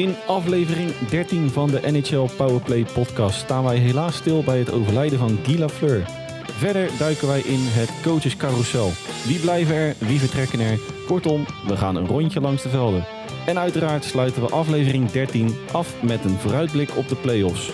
[0.00, 5.18] In aflevering 13 van de NHL Powerplay podcast staan wij helaas stil bij het overlijden
[5.18, 6.04] van Guy Lafleur.
[6.42, 8.90] Verder duiken wij in het coachescarousel.
[9.26, 10.78] Wie blijven er, wie vertrekken er?
[11.06, 13.04] Kortom, we gaan een rondje langs de velden.
[13.46, 17.70] En uiteraard sluiten we aflevering 13 af met een vooruitblik op de playoffs.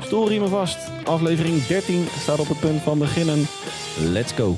[0.00, 3.46] Stoelriemen vast, aflevering 13 staat op het punt van beginnen.
[4.12, 4.56] Let's go!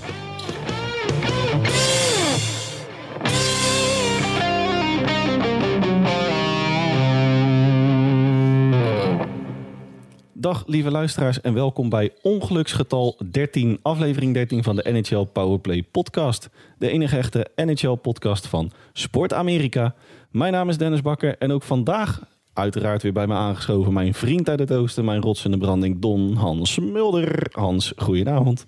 [10.40, 16.48] Dag lieve luisteraars en welkom bij ongeluksgetal 13, aflevering 13 van de NHL Powerplay podcast.
[16.78, 19.94] De enige echte NHL podcast van Sport Amerika.
[20.30, 22.20] Mijn naam is Dennis Bakker en ook vandaag
[22.52, 26.00] uiteraard weer bij me aangeschoven mijn vriend uit het oosten, mijn rots in de branding
[26.00, 27.46] Don Hans Mulder.
[27.52, 28.66] Hans, goedenavond.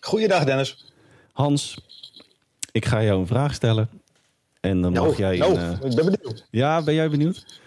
[0.00, 0.92] Goeiedag Dennis.
[1.32, 1.78] Hans,
[2.72, 3.88] ik ga jou een vraag stellen.
[4.60, 5.36] En dan mag Nou, jij...
[5.38, 6.46] nou, een, eh, ik ben benieuwd.
[6.50, 7.60] ja, ben jij benieuwd?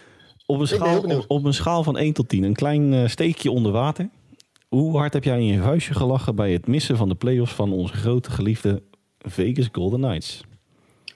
[0.46, 3.50] Op een, schaal, op, op een schaal van 1 tot 10, een klein eh, steekje
[3.50, 4.08] onder water.
[4.68, 7.72] Hoe hard heb jij in je vuistje gelachen bij het missen van de playoffs van
[7.72, 8.82] onze grote geliefde
[9.18, 10.40] Vegas Golden Knights?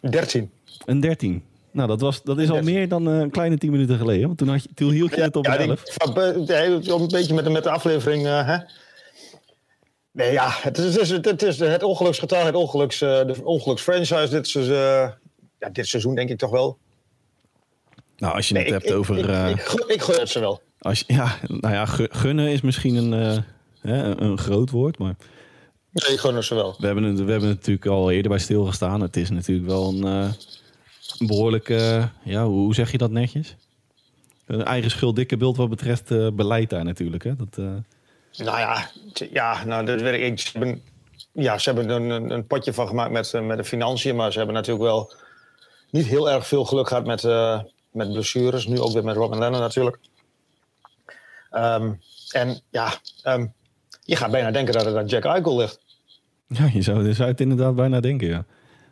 [0.00, 0.50] 13.
[0.84, 1.42] Een 13.
[1.72, 2.74] Nou, dat, was, dat is al 13.
[2.74, 4.26] meer dan eh, een kleine 10 minuten geleden.
[4.26, 5.82] Want toen, had je, toen hield je het op ja, een die- 11.
[5.84, 8.26] van- be- ja, een beetje met, de- met de aflevering.
[8.26, 8.56] eh, hè?
[10.12, 14.28] Nee, ja, het is, het is, het is het ongeluksgetal, het ongeluks, eh, de ongeluksfranchise
[14.30, 14.50] dit,
[15.58, 16.78] ja, dit seizoen, denk ik toch wel.
[18.20, 19.18] Nou, als je Nee, het ik, hebt ik, over...
[19.18, 20.60] Ik, eh, ik, gun- ik gun het ze wel.
[20.78, 23.38] als je, ja, nou ja, gu- gunnen is misschien een, eh,
[23.80, 24.98] hè, een- groot woord.
[24.98, 25.14] Maar
[25.90, 26.74] Nee, ik gun het ze wel.
[26.78, 29.00] we hebben, het, we hebben het natuurlijk al eerder bij stilgestaan.
[29.00, 30.32] Het is natuurlijk wel een, eh,
[31.18, 31.68] een behoorlijk...
[31.68, 33.56] eh, ja, hoe, zeg je dat netjes?
[34.46, 37.24] Een eigen schuld dikke beeld wat betreft eh, beleid daar natuurlijk.
[37.24, 37.36] Hè?
[37.36, 38.90] Dat, Nou ja,
[39.32, 40.38] ja nou, dat weet ik.
[40.40, 40.82] Ze hebben,
[41.32, 44.16] ja, ze hebben er een, potje van gemaakt met, met de financiën.
[44.16, 45.12] Maar ze hebben natuurlijk wel
[45.90, 47.24] niet heel erg veel geluk gehad met,
[47.92, 48.66] met blessures.
[48.66, 49.98] Nu ook weer met Robin Lennon natuurlijk.
[51.50, 51.92] Ehm,
[52.30, 52.92] en ja,
[53.22, 53.46] ehm,
[54.04, 55.78] je gaat bijna denken dat het aan Jack Eichel ligt.
[56.46, 58.44] ja, je zou, je zou het inderdaad bijna denken, ja.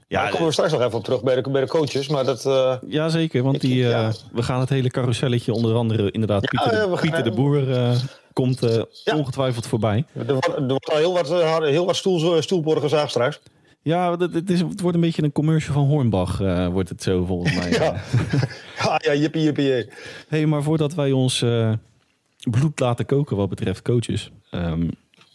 [0.09, 2.09] Ja, daar komen we straks nog even op terug bij de, bij de coaches.
[2.09, 3.43] Maar dat, eh, Ja, zeker.
[3.43, 4.13] Want Ik- die, eh, ja.
[4.33, 7.31] we gaan het hele carouselletje onder andere inderdaad Ja, Pieter, de, eh, gaan- Pieter de
[7.31, 7.97] Boer eh,
[8.33, 9.17] komt eh, Ja.
[9.17, 10.05] ongetwijfeld voorbij.
[10.13, 12.19] er, wordt, er wordt al heel wat, eh, heel wat stoel,
[12.81, 13.41] gezaagd straks.
[13.83, 17.03] Ja, het, het, is, het wordt een beetje een commercial van Hornbach, eh, wordt het
[17.03, 17.71] zo volgens mij.
[17.79, 18.03] Ja,
[18.83, 19.87] ja, ja jippie,
[20.29, 21.73] hey, maar voordat wij ons eh,
[22.51, 24.89] bloed laten koken wat betreft coaches, ehm,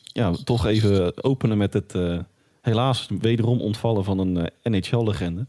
[0.03, 2.19] ja, toch even openen met het eh,
[2.61, 5.45] helaas wederom ontvallen van een NHL-legende.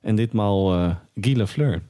[0.00, 1.82] En ditmaal eh Guy Lafleur.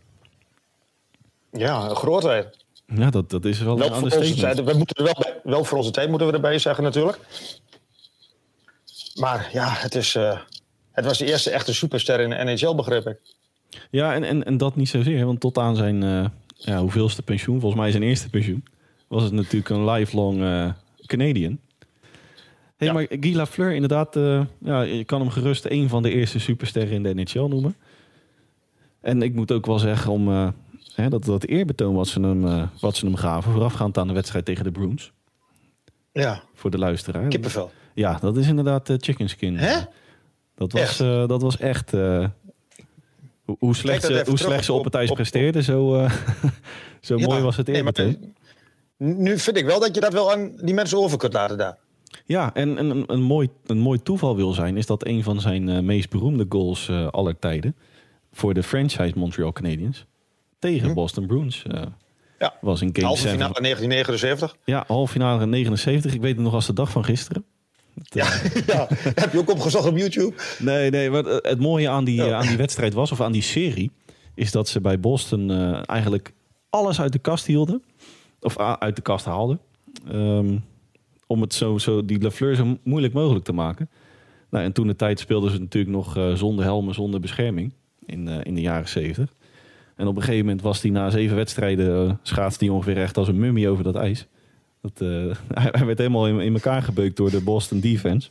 [1.52, 2.64] Ja, een grootheid.
[2.94, 4.56] Ja, dat, dat is wel Wel een voor onze understatement.
[4.56, 4.70] tijd.
[4.70, 7.18] We moeten wel, wel voor onze tijd moeten we erbij zeggen natuurlijk.
[9.16, 10.38] Maar ja, het, is, eh,
[10.92, 13.18] het was de eerste echte superster in de NHL, begreep ik.
[13.90, 15.26] Ja, en, en, en dat niet zozeer.
[15.26, 18.64] Want tot aan zijn uh, ja, hoeveelste pensioen, volgens mij zijn eerste pensioen,
[19.08, 20.70] was het natuurlijk een lifelong uh,
[21.06, 21.58] Canadian.
[22.76, 22.92] Hey, Ja.
[22.92, 26.92] Maar Guy Lafleur, inderdaad, uh, ja, je kan hem gerust een van de eerste supersterren
[26.92, 27.76] in de NHL noemen.
[29.00, 30.28] En ik moet ook wel zeggen, om,
[30.94, 34.44] hè, dat, dat eerbetoon wat ze, hem, wat ze hem gaven, voorafgaand aan de wedstrijd
[34.44, 35.12] tegen de Bruins.
[36.12, 37.28] Ja, Voor de luisteraar.
[37.28, 37.70] kippenvel.
[37.96, 39.56] Ja, dat is inderdaad uh, chicken skin.
[39.56, 39.78] Hè?
[40.54, 41.00] Dat was Echt?
[41.00, 41.28] echt.
[41.28, 42.26] dat was echt uh,
[43.44, 46.06] hoe, hoe slecht, ze, hoe slecht ze op- het ijs presteerden, zo,
[47.00, 48.34] zo Ja, mooi was het nee, eerbetoon.
[48.96, 51.78] Nu vind ik wel dat je dat wel aan die mensen over kunt laten daar.
[52.24, 55.40] Ja, en, en een, een, mooi, een mooi toeval wil zijn, is dat een van
[55.40, 57.76] zijn meest beroemde goals aller tijden
[58.32, 60.06] voor de franchise Montreal Canadiens
[60.58, 60.94] tegen Hm.
[60.94, 61.62] Boston Bruins
[62.38, 62.54] Ja.
[62.60, 63.36] was in Game Halve 7.
[63.38, 64.56] finale 1979.
[64.64, 66.14] Ja, halve finale in 79.
[66.14, 67.44] Ik weet het nog als de dag van gisteren.
[67.98, 68.26] Het, Ja,
[68.74, 70.34] ja, heb je ook opgezocht op YouTube?
[70.58, 71.10] Nee, nee.
[71.10, 73.90] Maar het het mooie aan die, eh, aan die wedstrijd was, of aan die serie,
[74.34, 76.32] is dat ze bij Boston eh, eigenlijk
[76.70, 77.82] alles uit de kast hielden.
[78.40, 79.60] Of a- uit de kast haalden.
[80.10, 80.56] Ehm,
[81.26, 83.88] om het zo, zo, die Lafleur zo moeilijk mogelijk te maken.
[84.50, 87.72] Nou, en toen de tijd speelden ze natuurlijk nog eh, zonder helmen, zonder bescherming.
[88.06, 89.32] In, eh, in de jaren 70.
[89.96, 93.16] En op een gegeven moment was hij na zeven wedstrijden, eh, schaatste hij ongeveer echt
[93.16, 94.26] als een mummie over dat ijs.
[94.94, 95.36] Dat, eh,
[95.72, 98.28] hij, werd helemaal in, in elkaar gebeukt door de Boston defense.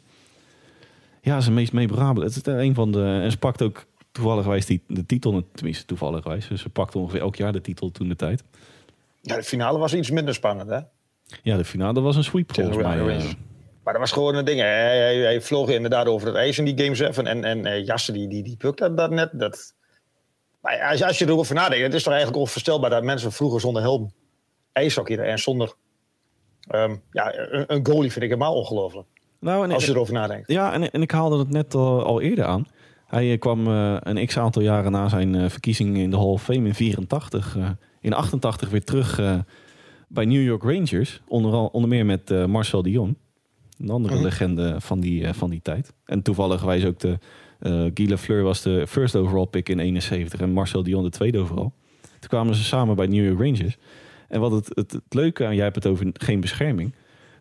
[1.21, 2.25] Ja, zijn meest memorabele.
[2.25, 3.19] Het is een van de.
[3.23, 6.47] En ze pakt ook toevallig die, de titel, tenminste toevallig wijs.
[6.47, 8.43] Dus ze pakt ongeveer elk jaar de titel toen de tijd.
[9.21, 10.79] Ja, de finale was iets minder spannend, hè?
[11.43, 12.99] Ja, de finale was een sweep volgens mij.
[13.17, 13.23] eh.
[13.83, 14.59] Maar dat was gewoon een ding.
[14.59, 17.27] Hij, hij, hij vloog inderdaad over het ijs in die Game 7.
[17.27, 19.29] En, en eh, Jassen, die, die, die pukte dat net.
[19.33, 19.73] Dat...
[20.61, 23.59] Maar als, je- als je erover nadenkt, het is toch eigenlijk onvoorstelbaar dat mensen vroeger
[23.59, 24.13] zonder helm
[24.71, 25.73] ijshockey en zonder
[26.67, 27.33] ehm, ja,
[27.67, 29.07] een, goalie vind ik helemaal ongelooflijk.
[29.39, 30.47] Nou, Als je erover nadenkt.
[30.51, 32.67] Ja, en, en ik haalde het net al, al eerder aan.
[33.05, 36.25] Hij eh, kwam eh, een x aantal jaren na zijn eh, verkiezing in de Hall
[36.25, 37.69] of Fame in 84 eh,
[38.01, 39.21] in 88 weer terug
[40.07, 41.21] bij New York Rangers.
[41.27, 43.17] Onder, onder meer met Marcel Dion.
[43.79, 44.23] Een andere Mhm.
[44.23, 45.93] legende van die, van die tijd.
[46.05, 47.17] En toevallig wijs ook de...
[47.93, 51.71] Guy Lafleur was de first overall pick in 71 en Marcel Dion de tweede overall.
[52.19, 53.77] Toen kwamen ze samen bij New York Rangers.
[54.27, 56.93] En wat het, het, het leuke aan, jij hebt het over geen bescherming.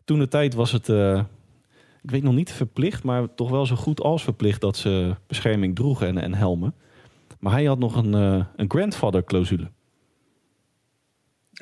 [0.04, 1.22] Toen de tijd was het, eh,
[2.02, 5.75] ik weet nog niet verplicht, maar toch wel zo goed als verplicht dat ze bescherming
[5.75, 6.75] droegen en, en helmen.
[7.38, 9.70] Maar hij had nog een, eh, een grandfather clausule.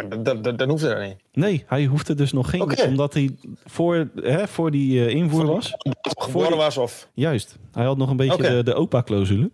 [0.09, 1.17] Dan, dan, dan, hoeft het niet.
[1.33, 5.75] Nee, hij hoefde dus nog geen, omdat hij voor, hè, voor die eh, invoer was.
[5.79, 5.93] Die-
[6.57, 7.09] was of...
[7.15, 9.51] Juist, hij had nog een beetje de, de opa-clausule.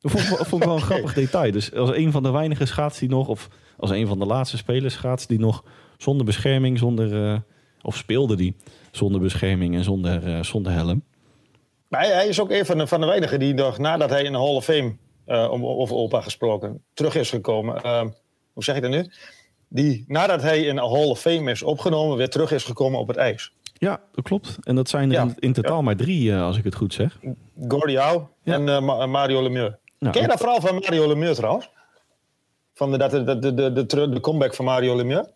[0.00, 1.52] Dat vond, ik wel- vond ik wel een grappig detail.
[1.52, 3.48] Dus als een van de weinige schaats die nog, of
[3.80, 5.64] als een van de laatste spelers schaats die nog
[5.98, 7.38] zonder bescherming, zonder, eh,
[7.82, 8.56] of speelde die
[8.90, 11.02] zonder bescherming en zonder, eh, zonder helm.
[11.88, 14.22] Maar hij, hij is ook een van de, van de weinigen die nog nadat hij
[14.22, 17.82] in de Hall of Fame, eh, om over opa gesproken, terug is gekomen.
[17.82, 18.08] Ehm,
[18.52, 19.10] hoe zeg ik dat nu?
[19.68, 23.08] Die nadat hij in de Hall of Fame is opgenomen, weer terug is gekomen op
[23.08, 23.52] het ijs.
[23.74, 24.58] Ja, dat klopt.
[24.62, 25.22] En dat zijn er Ja.
[25.22, 27.18] in, in totaal maar drie, als ik het goed zeg.
[27.68, 28.54] Gordie Howe Ja.
[28.54, 29.74] en Ma- Mario Lemieux.
[29.98, 31.70] Nou, Ken je dat verhaal van Mario Lemieux trouwens?
[32.80, 35.28] Van de, dat, de, de, de, de, comeback van Mario Lemieux?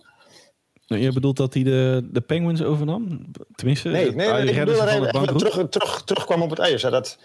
[0.86, 3.26] Nou, Je bedoelt dat hij de, de Penguins overnam?
[3.54, 6.82] Tenminste, Nee, nee, ik bedoel dat hij het terug, terug, terugkwam op het ijs.
[6.82, 7.18] Dat,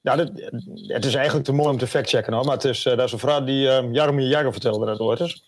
[0.00, 0.30] ja, dat,
[0.86, 2.32] het is eigenlijk te mooi om te factchecken.
[2.32, 2.44] Hoor.
[2.44, 5.42] Maar het is, eh, dat is een verhaal die uh, Jaromir Jagr vertelde dat ooit.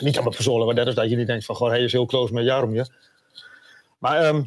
[0.00, 1.54] Niet aan mijn persoonlijk, maar dat is dat je niet denkt van...
[1.54, 2.88] Goh, hij is heel close met Jaromir.
[3.98, 4.42] Maar ehm,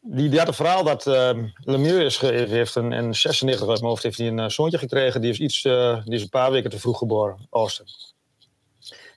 [0.00, 2.18] die, die had een verhaal dat ehm Lemieux is,
[2.50, 5.20] heeft een, in 96 uit mijn hoofd heeft hij een eh, zoontje gekregen.
[5.20, 7.86] Die is, iets, eh, die is een paar weken te vroeg geboren, Austin.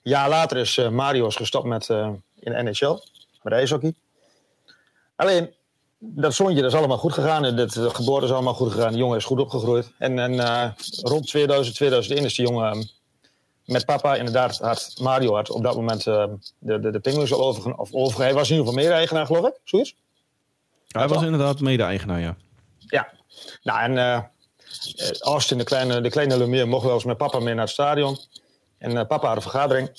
[0.06, 3.00] Jaar later is eh, Mario is gestopt met, eh, in de NHL,
[3.42, 3.94] met ijshockey.
[5.16, 5.54] Alleen,
[5.98, 7.56] dat zoontje dat is allemaal goed gegaan.
[7.56, 8.92] Dat, de geboorte is allemaal goed gegaan.
[8.92, 9.92] De jongen is goed opgegroeid.
[9.98, 10.70] En, en eh,
[11.02, 12.82] rond 2000, 2001 is die jongen eh,
[13.64, 16.24] met papa inderdaad, had Mario had op dat moment eh,
[16.58, 17.86] de, de, de Penguins al overgenomen.
[17.90, 19.60] Of hij was in ieder geval mede-eigenaar, geloof ik.
[19.64, 19.94] Zoiets?
[20.88, 22.36] Hij was inderdaad mede-eigenaar, ja.
[22.78, 23.12] Ja.
[23.62, 24.30] Nou, en
[25.20, 28.18] Austin, de kleine, de kleine mocht wel eens met papa mee naar het stadion.
[28.78, 29.90] En eh, papa had een vergadering.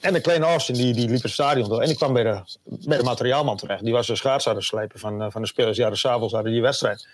[0.00, 1.80] En de kleine Austin, die, die liep het stadion door.
[1.80, 3.84] En die kwam bij de, bij de materiaalman terecht.
[3.84, 5.76] Die was de schaats aan het slijpen van, eh, van de spelers.
[5.76, 7.08] Ja, de s'avonds hadden die wedstrijd.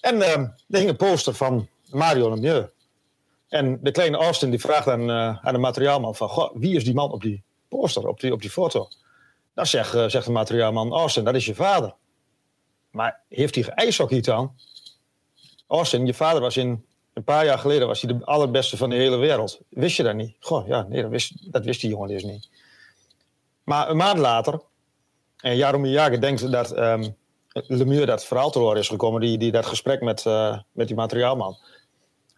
[0.00, 2.68] En eh, er hing een poster van Mario Lemieux.
[3.48, 6.28] En de kleine Austin die vraagt aan, aan de materiaalman van...
[6.28, 8.88] Goh, wie is die man op die poster, op die, op die foto?
[9.54, 11.94] Dan zegt, zegt de materiaalman, Austin, dat is je vader.
[12.90, 14.54] Maar heeft hij geijshockeyd dan?
[15.66, 18.96] Austin, je vader was in een paar jaar geleden was hij de allerbeste van de
[18.96, 19.60] hele wereld.
[19.68, 20.36] Wist je dat niet?
[20.40, 22.48] Goh, ja, nee, dat wist, dat wist die jongen dus niet.
[23.64, 24.60] Maar een maand later,
[25.36, 27.10] en Jaromir Jagr denkt dat ehm
[27.52, 30.96] Lemieux dat verhaal te horen is gekomen, die, die dat gesprek met, eh, met die
[30.96, 31.56] materiaalman.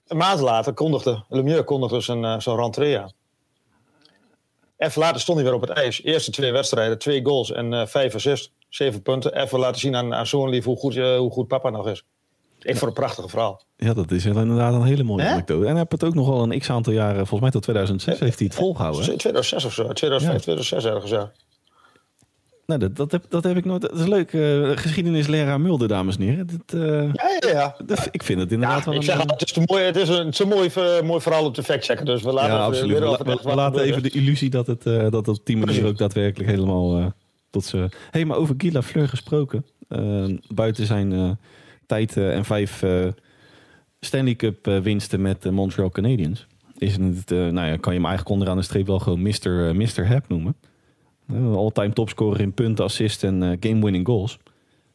[0.07, 3.13] Een maand later kondigde Lemieux kondigde zijn, eh, zijn rentree aan.
[4.77, 6.03] Even later stond hij weer op het ijs.
[6.03, 8.53] Eerste twee wedstrijden, twee goals en eh, vijf assists.
[8.69, 9.41] Zeven punten.
[9.41, 12.05] Even laten zien aan, zo'n lief hoe goed, hoe goed papa nog is.
[12.65, 13.63] Ik vond het een prachtige verhaal.
[13.77, 15.31] Ja, dat is inderdaad een hele mooie Hè?
[15.33, 15.61] anekdote.
[15.67, 18.39] En hij heeft het ook nog wel een x-aantal jaren, volgens mij tot 2006 heeft
[18.39, 19.01] hij het volgehouden.
[19.01, 19.07] hè?
[19.17, 19.83] 2006 of zo.
[19.93, 21.33] 2005, 2006 ergens, ja.
[22.67, 23.81] Nou, dat, dat, heb, dat heb ik nooit.
[23.83, 24.33] Dat is leuk.
[24.33, 26.49] eh, geschiedenisleraar Mulder, dames en heren.
[26.67, 26.81] Eh,
[27.13, 27.77] Ja, ja, ja.
[27.87, 29.07] dat- ik vind het Ja, inderdaad wel ik een...
[29.07, 30.71] zeg al, het is, te mooi, het is een, het is een mooi,
[31.03, 32.05] mooi verhaal om te factchecken.
[32.07, 32.91] Dus we laten ja, het absoluut.
[32.91, 35.27] weer We, over la- het we- we laten even de illusie dat het, eh, dat
[35.27, 35.91] het op die manier Precies.
[35.91, 37.07] ook daadwerkelijk helemaal eh,
[37.51, 37.89] tot ze.
[38.11, 39.67] hey, maar over Guy Lafleur gesproken.
[39.89, 41.31] eh, buiten zijn eh,
[41.87, 43.07] tijd eh, en vijf eh,
[44.01, 46.47] Stanley Cup eh, winsten met de Montreal Canadiens.
[46.79, 49.77] Is het, nou ja, kan je hem eigenlijk onderaan de streep wel gewoon Mr.
[49.77, 50.07] Mr.
[50.07, 50.57] Hap noemen.
[51.57, 54.39] All-time topscorer in punten, assists en game-winning goals.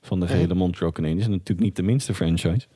[0.01, 0.31] Van de Ja.
[0.31, 1.25] gehele Montreal Canadiens.
[1.25, 2.67] En natuurlijk niet de minste franchise.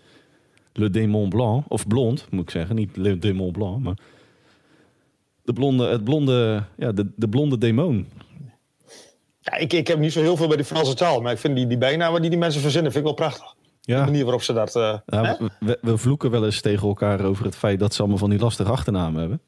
[0.74, 2.75] Le Démon Blanc, of Blond moet ik zeggen.
[2.75, 3.98] Niet Le Démon Blanc, maar
[5.43, 8.08] de blonde, het blonde, ja, de, de blonde demon.
[9.39, 11.22] Ja, ik, ik heb niet zo heel veel bij die Franse taal.
[11.22, 13.55] Maar ik vind die, die bijnamen die die mensen verzinnen, vind ik wel prachtig.
[13.85, 14.75] De Ja, manier waarop ze dat...
[14.75, 18.17] eh, ja we, we vloeken wel eens tegen elkaar over het feit dat ze allemaal
[18.17, 19.41] van die lastige achternamen hebben.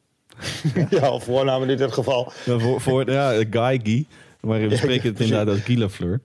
[0.99, 2.31] ja, of voornamen in dit geval.
[2.45, 4.05] Ja, voor, voor ja, Guy Guy.
[4.41, 6.21] Maar we spreken het inderdaad als Guy Lafleur.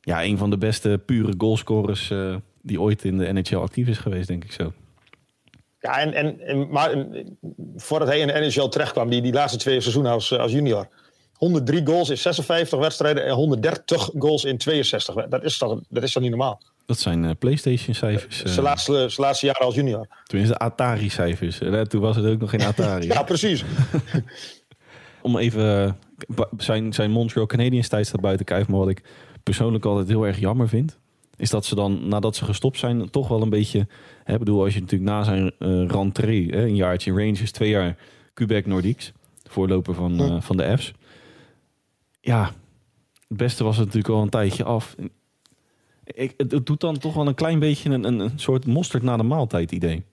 [0.00, 3.98] Ja, een van de beste pure goalscorers eh, die ooit in de NHL actief is
[3.98, 4.72] geweest, denk ik zo.
[5.80, 7.38] Ja, en, en, en, maar en,
[7.76, 10.88] voordat hij in de NHL terechtkwam, die, die laatste twee seizoenen als, eh, als junior.
[11.34, 15.30] 103 goals in 56 wedstrijden en 130 goals in 62 wedstrijden.
[15.30, 16.60] Dat is toch, dat is toch niet normaal?
[16.86, 18.42] Dat zijn eh, PlayStation-cijfers.
[18.42, 20.06] eh, Zijn laatste, zijn laatste jaren als junior.
[20.24, 21.60] tenminste, Atari-cijfers.
[21.60, 23.06] Eh, Toen was het ook nog geen Atari.
[23.06, 23.64] Ja, precies.
[25.22, 25.86] Om even
[26.36, 28.68] eh, zijn, zijn Montreal Canadiens tijd staat buiten kijf.
[28.68, 29.02] Maar wat ik
[29.42, 30.98] persoonlijk altijd heel erg jammer vind.
[31.36, 33.86] Is dat ze dan, nadat ze gestopt zijn, toch wel een beetje.
[34.24, 37.96] Hè, bedoel, als je natuurlijk na zijn eh rentree, hè, een jaartje Rangers, twee jaar
[38.34, 39.12] Quebec Nordiques.
[39.48, 40.92] voorloper van, eh, van de F's.
[42.20, 42.44] Ja,
[43.28, 44.94] het beste was het natuurlijk al een tijdje af.
[46.04, 49.02] Ik, het, het doet dan toch wel een klein beetje een, een, een soort mosterd
[49.02, 50.04] na de maaltijd idee.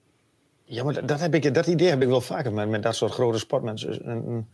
[0.63, 2.95] Ja, maar dat, dat heb ik, dat idee heb ik wel vaker met, met dat
[2.95, 4.05] soort grote sportmensen.
[4.05, 4.47] En- en-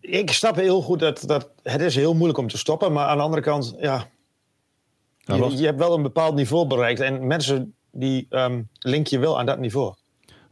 [0.00, 2.92] Ik snap heel goed dat, dat het is heel moeilijk om te stoppen.
[2.92, 4.08] Maar aan de andere kant, ja,
[5.24, 7.00] je, hebt wel een bepaald niveau bereikt.
[7.00, 9.94] En mensen die ehm, link je wel aan dat niveau.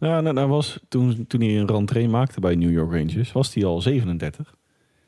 [0.01, 3.55] Ja, nou, nou was, toen, toen hij een rentree maakte bij New York Rangers, was
[3.55, 4.55] hij al 37.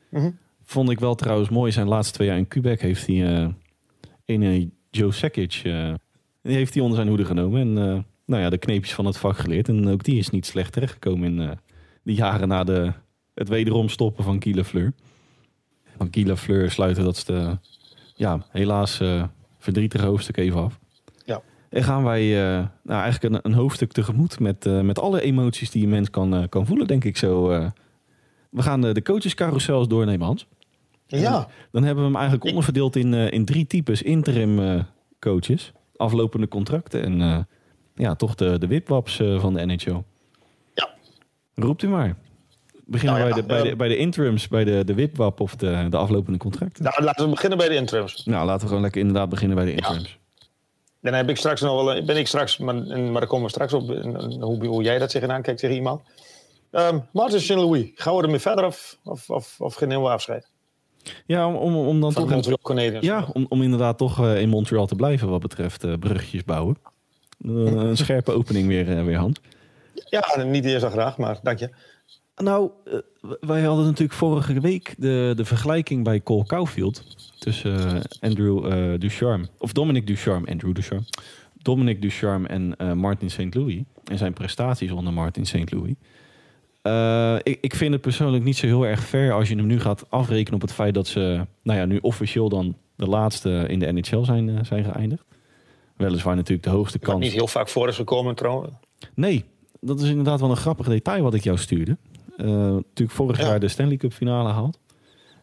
[0.09, 0.31] Mhm.
[0.63, 1.71] Vond ik wel trouwens mooi.
[1.71, 3.47] Zijn laatste twee jaar in Quebec heeft hij eh
[4.33, 5.93] een eh, Joe Sakic, eh,
[6.41, 7.61] die heeft hij onder zijn hoede genomen.
[7.61, 9.67] En eh, nou ja, de kneepjes van het vak geleerd.
[9.67, 11.51] En ook die is niet slecht terechtgekomen in eh
[12.03, 12.93] de jaren na de,
[13.33, 14.93] het wederom stoppen van Guy Lafleur.
[15.97, 17.57] Van Guy Lafleur sluiten dat de,
[18.15, 19.23] ja, helaas eh,
[19.59, 20.79] verdrietige hoofdstuk even af.
[21.25, 21.41] Ja.
[21.69, 25.71] En gaan wij eh, nou, eigenlijk een, een hoofdstuk tegemoet met, eh, met alle emoties
[25.71, 27.49] die een mens kan, eh, kan voelen, denk ik zo.
[27.51, 27.69] eh.
[28.49, 30.47] we gaan de, de coachescarousels doornemen, Hans.
[31.19, 34.83] Ja, Dan hebben we hem eigenlijk onderverdeeld in, eh, in drie types interim eh,
[35.19, 35.71] coaches.
[35.95, 37.37] Aflopende contracten en eh,
[37.95, 40.01] ja, toch de, de wipwaps van de NHL.
[40.73, 40.89] Ja.
[41.55, 42.15] Roept u maar.
[42.85, 45.55] Beginnen Nou ja, bij, de, bij, de, bij de interims, bij de, de wipwap of
[45.55, 46.83] de, de aflopende contracten.
[46.83, 48.25] nou, laten we beginnen bij de interims.
[48.25, 50.19] Nou, laten we gewoon lekker inderdaad beginnen bij de interims.
[51.01, 53.73] Dan heb ik straks nog wel, ben ik straks, maar, maar daar komen we straks
[53.73, 53.87] op,
[54.39, 56.01] hoe, hoe jij dat tegenaan kijkt tegen iemand.
[56.71, 60.50] Ehm Martin Saint-Louis, gaan we ermee verder of, of, of, of geen nieuwe afscheid?
[61.25, 62.31] Ja, om, om, om dan Van toch...
[62.31, 63.05] Montreal Canadiens.
[63.05, 66.77] Ja, om, om inderdaad toch eh, in Montreal te blijven wat betreft eh bruggetjes bouwen.
[67.45, 69.17] Eh, een scherpe opening weer, weer
[70.05, 71.69] ja, niet eerst dan graag, maar dank je.
[72.35, 72.71] Nou,
[73.39, 77.03] wij hadden natuurlijk vorige week de, de vergelijking bij Cole Caulfield
[77.39, 81.05] tussen Andrew Ducharme, of Dominic Ducharme, Andrew Ducharme,
[81.53, 83.53] Dominic Ducharme en Martin St.
[83.53, 85.71] Louis en zijn prestaties onder Martin St.
[85.71, 85.93] Louis.
[86.81, 89.79] Eh, ik, ik vind het persoonlijk niet zo heel erg fair als je hem nu
[89.79, 93.79] gaat afrekenen op het feit dat ze, nou ja, nu officieel dan de laatste in
[93.79, 95.23] de NHL zijn, eh, zijn geëindigd.
[95.95, 97.19] Weliswaar natuurlijk de hoogste kans.
[97.23, 98.73] niet heel vaak voor is gekomen trouwens.
[99.13, 99.43] Nee,
[99.79, 101.97] dat is inderdaad wel een grappig detail wat ik jou stuurde.
[102.37, 103.45] Eh, natuurlijk vorig Ja.
[103.47, 104.79] jaar de Stanley Cup finale gehaald.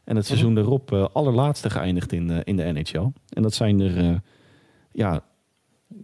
[0.05, 3.07] En het seizoen daarop eh, allerlaatste geëindigd in, de in de NHL.
[3.29, 4.21] En dat zijn er,
[4.93, 5.25] ja...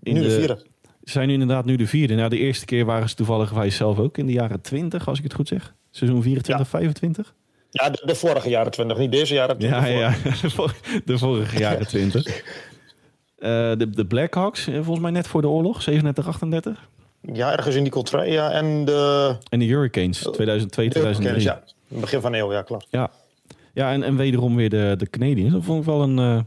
[0.02, 0.64] in nu de, vierde.
[1.04, 2.14] Zijn nu inderdaad nu de vierde.
[2.14, 5.18] Nou, de eerste keer waren ze toevallig wij zelf ook in de jaren 20, als
[5.18, 5.74] ik het goed zeg.
[5.90, 7.34] Seizoen 24, 25?
[7.70, 9.58] Ja, de, de vorige jaren 20, niet deze jaren.
[9.58, 9.98] de Ja, vorige.
[9.98, 12.42] ja, de vor- de vorige jaren 20.
[13.38, 16.88] Eh, de, de Blackhawks, eh, volgens mij net voor de oorlog, 37, 38.
[17.32, 18.50] Ja, ergens in die contract, ja.
[18.50, 21.42] En de, En de Hurricanes, 2002, de 2003.
[21.44, 22.86] ja, begin van de eeuw, ja, klopt.
[22.90, 23.10] Ja,
[23.72, 25.52] ja en, en wederom weer de, de Canadiens.
[25.52, 26.40] Dat vond ik wel een eh,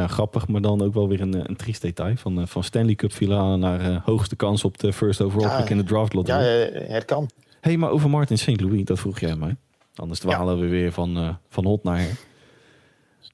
[0.00, 2.16] ja, grappig, maar dan ook wel weer een, eh, een triest detail.
[2.16, 5.56] Van, eh, van Stanley Cup finale naar eh, hoogste kans op de first overall Ja,
[5.60, 6.42] pick in de draft Ja, lottery.
[6.44, 7.30] eh, het kan.
[7.60, 8.60] hey, maar over Martin St.
[8.60, 9.56] Louis, dat vroeg jij mij.
[9.94, 12.16] Anders dwalen we weer van, van hot naar her.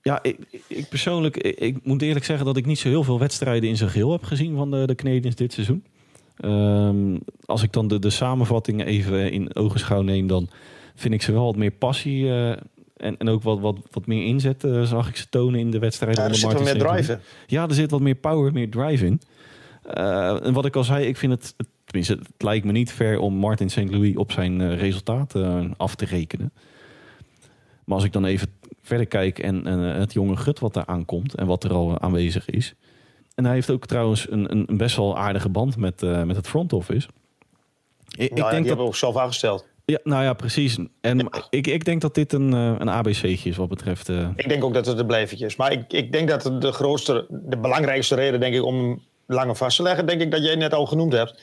[0.02, 0.37] Ja, ik,
[0.69, 3.76] ik- persoonlijk, ik, ik moet eerlijk zeggen dat ik niet zo heel veel wedstrijden in
[3.76, 5.85] zijn geheel heb gezien van de, de Canadiens dit seizoen.
[6.37, 10.49] Ehm, als ik dan de, de samenvatting even in ogenschouw neem, dan
[10.95, 12.31] vind ik ze wel wat meer passie
[13.00, 15.78] en, en ook wat, wat, wat meer inzet eh, zag ik ze tonen in de
[15.78, 17.19] wedstrijden Ja, er zit Martin meer drive in.
[17.47, 19.21] Ja, er zit wat meer power, meer drive in.
[19.83, 21.54] Eh, en wat ik al zei, ik vind het,
[21.85, 23.90] tenminste, het lijkt me niet fair om Martin St.
[23.90, 26.52] Louis op zijn eh, resultaten af te rekenen.
[27.85, 28.49] Maar als ik dan even
[28.83, 32.49] verder kijk en, en, het jonge gut wat daar aankomt en wat er al aanwezig
[32.49, 32.75] is.
[33.35, 36.49] En hij heeft ook trouwens een, een, een best wel aardige band met, met het
[36.49, 37.09] front office.
[38.11, 39.66] Ik, Nou, ik ja, denk die dat, hebben we ook zelf aangesteld.
[39.90, 40.78] Ja, nou ja, precies.
[41.00, 44.09] En ik, ik denk dat dit een, eh, een ABC'tje is wat betreft.
[44.09, 45.56] eh, Ik denk ook dat het een blijvertje is.
[45.56, 49.56] Maar ik, ik denk dat de grootste, de belangrijkste reden, denk ik, om hem langer
[49.56, 51.42] vast te leggen, denk ik dat jij net al genoemd hebt.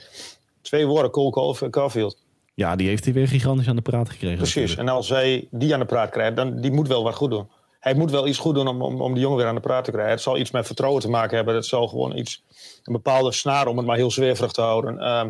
[0.62, 2.18] Twee woorden, Cole Caulf- Caulfield.
[2.54, 4.38] ja, die heeft hij weer gigantisch aan de praat gekregen.
[4.38, 4.56] Precies.
[4.56, 4.89] natuurlijk.
[4.89, 7.48] En als hij die aan de praat krijgt, dan die moet wel wat goed doen.
[7.80, 9.84] Hij moet wel iets goed doen om, om, om die jongen weer aan de praat
[9.86, 10.12] te krijgen.
[10.13, 11.56] Het zal iets met vertrouwen te maken hebben.
[11.56, 12.44] Het zal gewoon iets,
[12.84, 15.00] een bepaalde snaar om het maar heel zweverig te houden.
[15.00, 15.30] Ehm,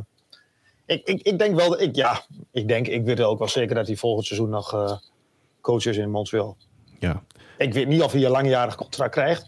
[0.87, 3.75] ik, ik, ik denk wel, dat ik, ja, ik denk, ik weet ook wel zeker
[3.75, 4.97] dat hij volgend seizoen nog eh,
[5.61, 6.57] coach is in Montreal.
[6.99, 7.23] Ja.
[7.57, 9.47] Ik weet niet of hij een langjarig contract krijgt.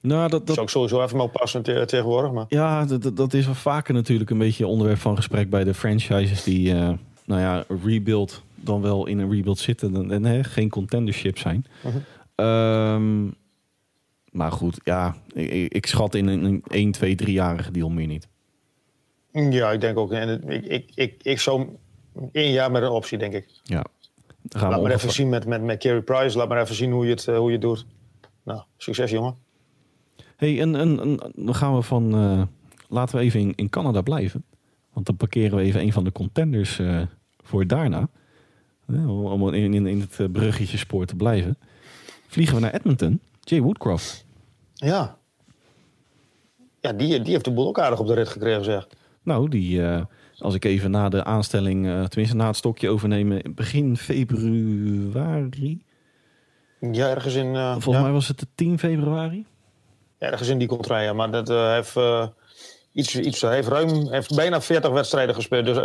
[0.00, 2.32] Nou, dat, Dat zou ik sowieso even maar oppassen te- tegenwoordig.
[2.32, 5.74] Maar Ja, dat, dat- is wel vaker natuurlijk een beetje onderwerp van gesprek bij de
[5.74, 6.92] franchises die, eh,
[7.24, 11.64] nou ja, rebuild dan wel in een rebuild zitten en, en hè, geen contendership zijn.
[11.84, 11.96] Mhm.
[12.34, 13.24] Ehm,
[14.30, 18.28] maar goed, ja, ik, ik- schat in een, een 1, 2, 3-jarige deal meer niet.
[19.36, 20.12] Ja, ik denk ook.
[20.12, 21.68] En het- ik, ik, ik, ik zou
[22.32, 23.46] één jaar met een optie, denk ik.
[23.62, 23.84] Ja,
[24.42, 26.36] dan gaan Laat we maar even zien met, met, met Carey Price.
[26.38, 27.86] Laat maar even zien hoe je het, eh, hoe je het doet.
[28.42, 29.36] Nou, succes jongen.
[30.36, 32.42] Hey, en, en, en dan gaan we van, eh,
[32.88, 34.44] laten we even in, in Canada blijven.
[34.92, 37.02] Want dan parkeren we even een van de contenders uh,
[37.42, 38.08] voor daarna.
[39.06, 41.56] om in, in, in het bruggetje spoor te blijven.
[42.26, 43.20] Vliegen we naar Edmonton.
[43.40, 44.24] Jay Woodcroft.
[44.74, 45.18] Ja.
[46.80, 48.88] Ja, die, die heeft de boel ook aardig op de rit gekregen, zeg.
[49.26, 49.82] Nou, die,
[50.38, 55.82] als ik even na de aanstelling, tenminste na het stokje overnemen, begin februari.
[56.92, 57.54] Ja, ergens in.
[57.78, 59.46] Volgens mij was het de 10 februari
[60.18, 61.16] ergens in die contraien.
[61.16, 61.96] Maar dat heeft,
[62.92, 65.64] iets, iets, heeft ruim, heeft bijna 40 wedstrijden gespeeld.
[65.64, 65.76] Dus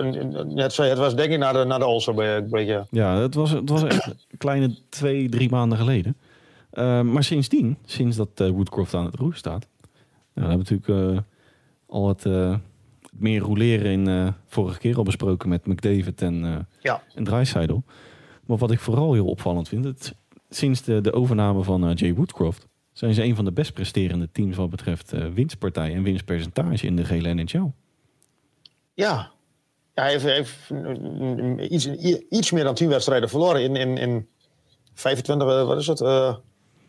[0.55, 2.85] het, het was denk ik naar de, naar de break, ja.
[2.89, 6.17] Ja, het was, het was echt een kleine twee, drie maanden geleden.
[7.11, 9.67] Maar sindsdien, sinds dat Woodcroft aan het roer staat...
[10.33, 11.23] Nou, we hebben natuurlijk
[11.87, 12.25] al het
[13.11, 17.03] meer roleren in vorige keer al besproken met McDavid en, ja.
[17.15, 17.79] en Dreisaitl.
[18.45, 20.13] Maar wat ik vooral heel opvallend vind, het,
[20.49, 24.55] sinds de, de overname van Jay Woodcroft zijn ze een van de best presterende teams
[24.55, 27.71] wat betreft uh, winstpartij en winstpercentage in de gele NHL.
[28.93, 29.31] Ja,
[29.93, 30.71] ja hij heeft, heeft
[31.71, 31.87] iets,
[32.29, 34.27] iets, meer dan 10 wedstrijden verloren in, in, in
[34.93, 36.01] 25, eh, wat is het?
[36.01, 36.35] Uh,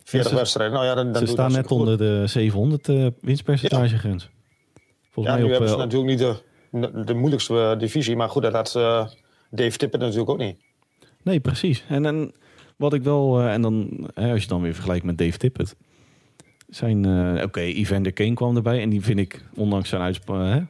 [0.04, 0.74] 40 ze, wedstrijden.
[0.74, 4.30] Nou ja, dan, dan ze staan net onder de 700 uh, winstpercentagegrens.
[5.12, 6.18] Volgens ja, mij op, hebben ze uh, natuurlijk niet
[6.70, 8.72] de, de, moeilijkste divisie, maar goed, dat had
[9.50, 10.56] Dave Tippett natuurlijk ook niet.
[11.22, 11.84] Nee, precies.
[11.88, 12.32] En, en
[12.76, 15.76] wat ik wel, en dan, als je dan weer vergelijkt met Dave Tippett,
[16.74, 18.80] zijn, uh, oké, okay, Evander Kane kwam erbij.
[18.80, 20.64] En die vind ik, ondanks zijn uitspraak,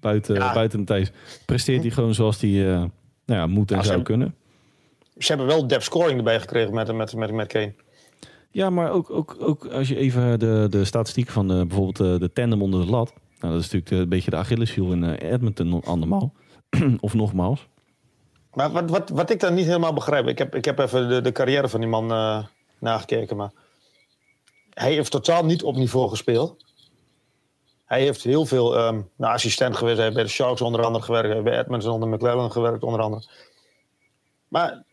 [0.00, 1.12] buiten, buiten de tijd,
[1.46, 2.90] presteert hij gewoon zoals hij uh, nou
[3.40, 4.34] ja, moet en zou kunnen.
[5.18, 7.74] Ze hebben wel depth scoring erbij gekregen met, met, met, met Kane.
[8.50, 12.16] Ja, maar ook, ook, ook als je even de, de statistieken van de, bijvoorbeeld de,
[12.18, 13.12] de tandem onder de lat.
[13.38, 16.32] Nou, dat is natuurlijk een beetje de Achilleshiel in Edmonton andermaal.
[17.00, 17.68] of nogmaals.
[18.52, 20.26] Maar wat, wat, wat ik dan niet helemaal begrijp.
[20.26, 22.44] Ik heb, ik heb even de, de carrière van die man uh,
[22.78, 23.36] nagekeken.
[23.36, 23.52] Maar
[24.70, 26.64] hij heeft totaal niet op niveau gespeeld.
[27.84, 29.96] Hij heeft heel veel um, nou, assistent geweest.
[29.96, 31.26] Hij heeft bij de Sharks onder andere gewerkt.
[31.26, 33.28] Hij heeft bij Edmonton onder McLaren gewerkt onder andere.
[34.48, 34.84] Maar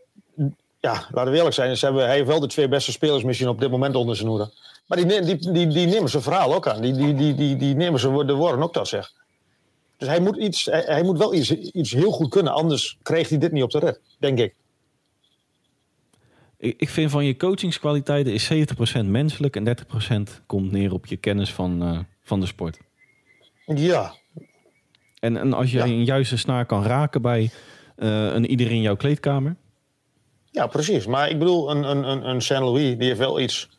[0.84, 1.78] ja, laten we eerlijk zijn.
[1.78, 4.30] Ze hebben, hij heeft wel de twee beste spelers misschien op dit moment onder zijn
[4.30, 4.52] hoede.
[4.88, 6.82] Maar die, die, die, die nemen zijn verhaal ook aan.
[6.82, 9.12] Die, die, die, die, die nemen ze de woorden ook dat zeg.
[9.98, 12.54] Dus hij moet, iets, hij, hij, moet wel iets, iets heel goed kunnen.
[12.54, 14.56] Anders kreeg hij dit niet op de red, denk ik
[16.63, 18.54] ik vind van je coachingskwaliteiten is
[19.02, 19.78] 70% menselijk en
[20.32, 22.80] 30% komt neer op je kennis van, uh, van de sport.
[23.65, 24.15] Ja.
[25.19, 27.50] En, en als je een juiste snaar kan raken bij
[27.98, 29.56] uh, een ieder in jouw kleedkamer.
[30.54, 31.06] Ja, precies.
[31.06, 33.70] Maar ik bedoel, een, een, een, een Saint Louis, die heeft wel iets.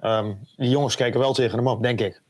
[0.00, 2.22] Um, die jongens kijken wel tegen hem op, denk ik.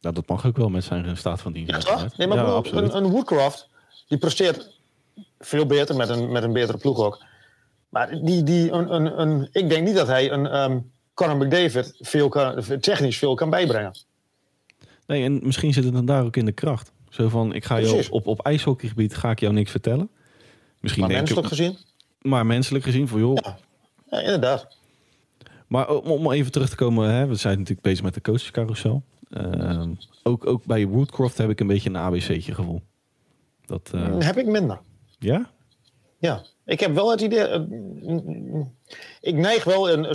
[0.00, 1.88] Nou, dat mag ook wel met zijn staat van dienst.
[1.88, 3.68] Ja, Nee, maar ja, bedoel, een, een Woodcroft,
[4.08, 4.80] die presteert
[5.38, 7.24] veel beter met een, met een betere ploeg ook.
[7.88, 11.94] Maar die, die, een, een, een, ik denk niet dat hij een um, Conor McDavid
[11.98, 13.98] veel kan, technisch veel kan bijbrengen.
[15.06, 16.92] Nee, en misschien zit het dan daar ook in de kracht.
[17.08, 20.10] Zo van, ik ga je op, op ijshockeygebied ga ik jou niks vertellen.
[20.80, 21.78] Misschien maar menselijk gezien?
[22.20, 23.36] Maar menselijk gezien, voor joh.
[23.42, 23.58] Ja,
[24.10, 24.76] ja inderdaad.
[25.66, 29.02] Maar om even terug te komen, hè, we zijn natuurlijk bezig met de coachescarousel.
[29.30, 29.82] Uh,
[30.22, 32.82] ook, ook bij Woodcroft heb ik een beetje een ABC'tje gevoel.
[33.66, 34.18] Dat, uh...
[34.18, 34.80] Heb ik minder.
[35.18, 35.50] Ja?
[36.18, 37.40] Ja, ik heb wel het idee.
[37.40, 37.60] Eh,
[39.20, 40.06] ik neig wel een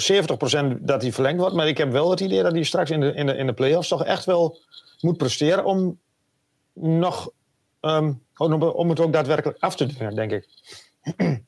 [0.79, 1.55] 70% dat hij verlengd wordt.
[1.55, 3.53] Maar ik heb wel het idee dat hij straks in de, in de, in de
[3.53, 4.59] play-offs toch echt wel
[4.99, 5.99] moet presteren om
[6.73, 7.31] nog.
[7.81, 10.47] Um, om het ook daadwerkelijk af te dwingen, denk ik.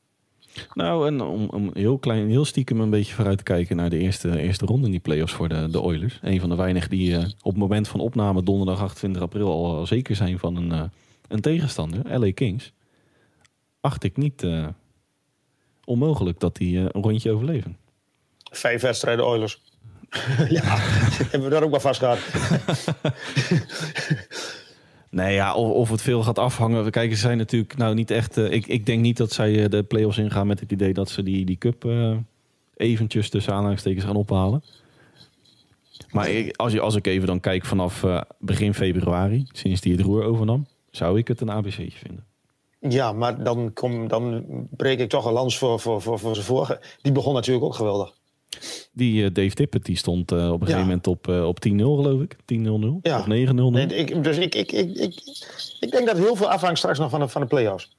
[0.74, 3.98] Nou, en om, om, heel klein, heel stiekem een beetje vooruit te kijken naar de
[3.98, 6.18] eerste, eerste ronde in die play-offs voor de, de Oilers.
[6.22, 9.86] Een van de weinigen die uh, op het moment van opname donderdag 28 april al,
[9.86, 10.82] zeker zijn van een, uh,
[11.28, 12.72] een tegenstander, LA Kings.
[13.80, 14.66] Acht ik niet uh,
[15.84, 17.76] onmogelijk dat die een rondje overleven.
[18.50, 19.62] Vijf wedstrijden Oilers.
[20.48, 20.76] ja,
[21.30, 22.18] hebben we daar ook maar vast gehad.
[25.16, 26.90] nee, ja, of, of, het veel gaat afhangen.
[26.90, 28.38] Kijk, ze zijn natuurlijk nou niet echt...
[28.38, 31.08] Uh, ik, ik denk niet dat zij uh, de play-offs ingaan met het idee dat
[31.08, 31.86] ze die, die cup
[32.76, 34.62] eventjes tussen aanhalingstekens gaan ophalen.
[36.10, 38.04] Maar ik, als, je, als ik even dan kijk vanaf
[38.38, 42.24] begin februari, sinds die het roer overnam, zou ik het een ABC'tje vinden.
[42.80, 46.80] Ja, maar dan, kom, dan breek ik toch een lans voor, voor, voor, voor vorige.
[47.02, 48.14] Die begon natuurlijk ook geweldig.
[48.92, 51.70] Die uh, Dave Tippett die stond uh, op een gegeven moment op, uh, op 10-0
[51.70, 52.34] geloof ik.
[52.34, 52.36] 10-0-0
[53.02, 53.18] ja.
[53.18, 53.28] of 9-0.
[53.28, 55.14] Nee, ik, dus ik, ik, ik, ik,
[55.80, 57.96] ik denk dat heel veel afhangt straks nog van de, van de play-offs.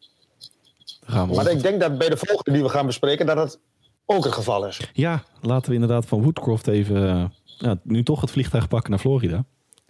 [1.06, 3.26] Gaan we maar ik denk dat bij de volgende die we gaan bespreken...
[3.26, 3.60] dat het
[4.06, 4.80] ook het geval is.
[4.94, 7.34] Ja, laten we inderdaad van Woodcroft even...
[7.44, 9.46] ja, nu toch het vliegtuig pakken naar Florida.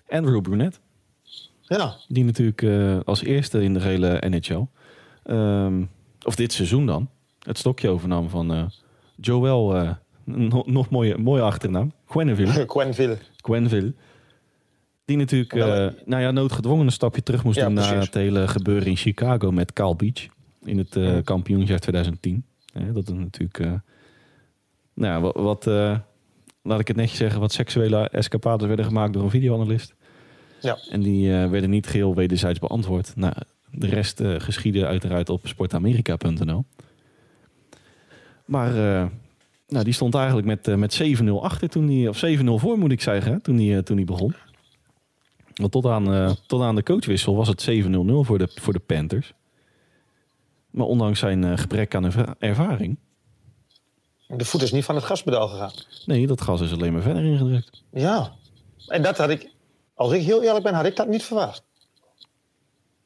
[0.08, 0.80] Andrew Brunet.
[1.62, 1.96] Ja.
[2.08, 2.66] Die natuurlijk
[3.06, 4.68] als eerste in de hele NHL
[5.28, 5.84] Ehm,
[6.24, 8.72] of dit seizoen dan, het stokje overnam van
[9.16, 9.96] Joel,
[10.28, 12.66] uh, nog mooie, mooie achternaam, Quenneville.
[12.66, 13.18] Quenville.
[13.42, 13.94] Quenville.
[15.06, 18.48] Die natuurlijk, eh, nou ja, noodgedwongen een stapje terug moest Ja, doen na het hele
[18.48, 20.26] gebeuren in Chicago met Kyle Beach.
[20.64, 21.22] In het eh, Ja.
[21.22, 22.46] kampioensjaar 2010.
[22.74, 23.72] Hè, dat is natuurlijk, eh,
[24.94, 25.98] nou ja, wat, eh,
[26.62, 29.96] laat ik het netjes zeggen, wat seksuele escapades werden gemaakt door een videoanalist.
[30.62, 30.78] Ja.
[30.92, 33.16] En die eh, werden niet geheel wederzijds beantwoord.
[33.16, 33.34] Nou,
[33.72, 36.66] de rest eh geschiedde uiteraard op sportamerika.nl.
[38.46, 39.06] Maar eh,
[39.68, 42.92] nou, die stond eigenlijk met, eh, met 7-0 achter toen die, of 7-0 voor moet
[42.92, 44.36] ik zeggen, toen die, eh, toen die begon.
[45.54, 48.80] Want tot aan, eh, tot aan de coachwissel was het 7-0-0 voor de, voor de
[48.80, 49.34] Panthers.
[50.70, 52.98] Maar ondanks zijn gebrek aan erva- ervaring,
[54.28, 55.72] De voet is niet van het gaspedaal gegaan.
[56.06, 57.84] nee, dat gas is alleen maar verder ingedrukt.
[57.92, 58.32] Ja.
[58.88, 59.52] En dat had ik,
[59.94, 61.64] als ik heel eerlijk ben, had ik dat niet verwacht.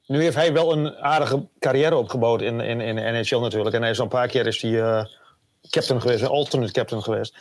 [0.07, 3.75] Nu heeft hij wel een aardige carrière opgebouwd in, in, in NHL natuurlijk.
[3.75, 5.05] En hij is al een paar keer is hij, eh,
[5.69, 7.37] captain geweest, alternate captain geweest.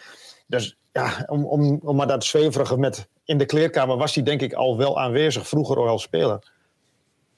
[0.46, 4.40] Dus ja, om, om, om maar dat zweverige met in de kleerkamer was hij denk
[4.40, 5.48] ik al wel aanwezig.
[5.48, 6.38] Vroeger al spelen.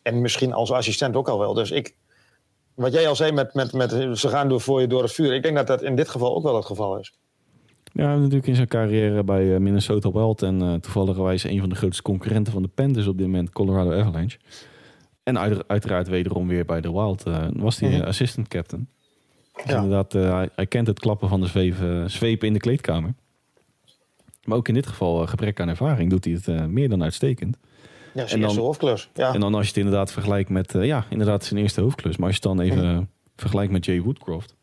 [0.02, 1.54] En misschien als assistent ook al wel.
[1.54, 1.94] Dus ik,
[2.74, 5.34] wat jij al zei met, met, met ze gaan door voor je door het vuur.
[5.34, 7.12] Ik denk dat dat in dit geval ook wel het geval is.
[7.92, 11.74] Ja, natuurlijk in zijn carrière bij eh, Minnesota Wild en eh toevallig een van de
[11.74, 14.38] grootste concurrenten van de Panthers op dit moment, Colorado Avalanche.
[15.22, 18.02] En uit- uiteraard wederom weer bij de Wild eh, was hij Mhm.
[18.06, 18.88] assistant captain.
[19.54, 19.76] Dus Ja.
[19.76, 23.14] inderdaad, eh, hij, hij kent het klappen van de zweven, zwepen in de kleedkamer.
[24.44, 27.02] Maar ook in dit geval, eh, gebrek aan ervaring, doet hij het eh, meer dan
[27.02, 27.56] uitstekend.
[27.62, 27.70] Ja,
[28.12, 29.10] zijn En dan- eerste hoofdklus.
[29.14, 29.34] Ja.
[29.34, 32.16] En dan als je het inderdaad vergelijkt met, ja, inderdaad zijn eerste hoofdklus.
[32.16, 34.56] Maar als je het dan even vergelijkt met Jay Woodcroft,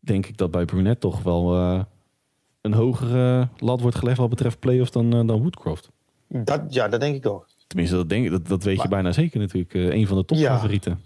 [0.00, 1.54] denk ik dat bij Brunet toch wel
[2.60, 5.90] een hogere lat wordt gelegd wat betreft playoffs dan, dan Woodcroft.
[6.28, 7.46] Dat, ja, dat denk ik ook.
[7.66, 9.74] Tenminste, dat, denk, dat, dat weet je bijna zeker natuurlijk.
[9.74, 11.00] Eh, een van de topfavorieten.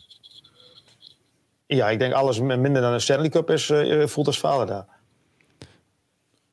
[1.67, 4.87] Ja, ik denk alles minder dan een Stanley Cup is, eh, voelt als falen daar.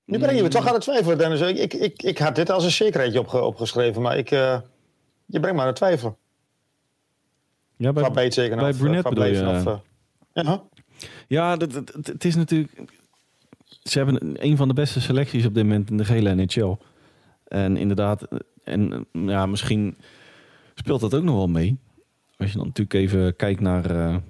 [0.05, 1.41] Nu ben je me toch aan het twijfelen, Dennis.
[1.41, 4.59] Ik, ik, ik, ik had dit als een zekerheidje opge- opgeschreven, maar ik, eh,
[5.25, 6.15] je brengt me aan het twijfelen.
[7.75, 9.81] Ja, bij, bij of, Brunet qua bedoel je, Bleven of,
[10.33, 10.63] eh, ja.
[11.27, 12.71] ja dat, dat- het- is natuurlijk...
[13.83, 16.75] Ze hebben een- van de beste selecties op dit moment in de gele NHL.
[17.47, 19.97] En inderdaad, eh, en eh, ja, misschien
[20.75, 21.77] speelt dat ook nog wel mee.
[22.37, 24.21] Als je dan natuurlijk even kijkt naar...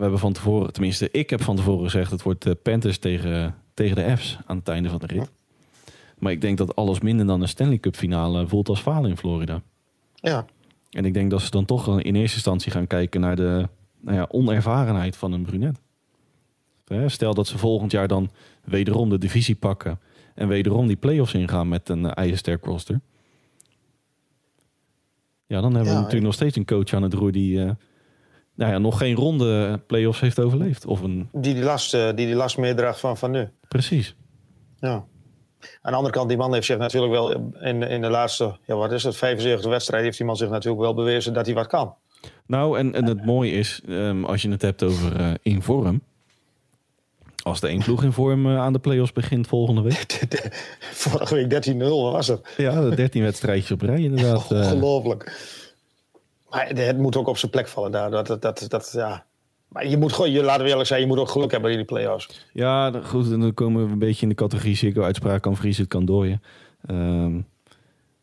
[0.00, 2.10] eh, we hebben van tevoren, tenminste ik heb van tevoren gezegd...
[2.10, 5.30] het wordt eh, Panthers tegen, tegen de F's aan het einde van de rit.
[6.18, 9.16] Maar ik denk dat alles minder dan een Stanley Cup finale voelt als falen in
[9.16, 9.62] Florida.
[10.14, 10.46] ja.
[10.90, 13.68] En ik denk dat ze dan toch in eerste instantie gaan kijken naar de
[14.00, 15.80] nou ja, onervarenheid van een Brunet.
[17.06, 18.30] Stel dat ze volgend jaar dan
[18.64, 20.00] wederom de divisie pakken
[20.34, 23.00] en wederom die play-offs ingaan met een uh, ijzersterk roster.
[25.46, 27.70] Ja, dan hebben Ja, we natuurlijk nog steeds een coach aan het roer die eh,
[28.60, 30.86] nou ja, nog geen ronde play-offs heeft overleefd.
[30.86, 33.48] Of een, Die die last, eh, die, die last meedraagt van, van nu.
[33.68, 34.14] precies.
[34.78, 35.04] Ja.
[35.82, 38.74] Aan de andere kant, die man heeft zich natuurlijk wel in, in de laatste, ja,
[38.74, 41.66] wat is het, 75 wedstrijden, heeft die man zich natuurlijk wel bewezen dat hij wat
[41.66, 41.94] kan.
[42.46, 46.02] Nou, en, en het mooie is, ehm, als je het hebt over eh, in vorm.
[47.42, 50.26] Als de één ploeg in vorm eh, aan de play-offs begint volgende week.
[50.92, 52.54] Vorige week 13-0, wat was het?
[52.56, 54.50] Ja, de 13 wedstrijdjes op rij inderdaad.
[54.50, 55.32] Ongelooflijk.
[56.50, 58.10] Maar het moet ook op zijn plek vallen daar.
[58.10, 59.24] Dat, dat, dat, dat, ja.
[59.68, 61.76] Maar je moet gewoon, je, laten we eerlijk zijn, je moet ook geluk hebben in
[61.76, 62.46] die play-offs.
[62.52, 65.82] Ja, goed, en dan komen we een beetje in de categorie Ziggo uitspraak kan vriezen,
[65.82, 66.42] het kan dooien.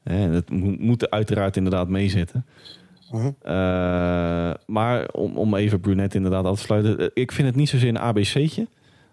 [0.04, 2.46] Hè, het mo- moet er uiteraard inderdaad meezitten.
[3.12, 3.32] Mhm.
[3.42, 7.00] Eh, maar om, om even Brunet inderdaad af te sluiten.
[7.00, 8.68] eh, Ik vind het niet zozeer een ABC'tje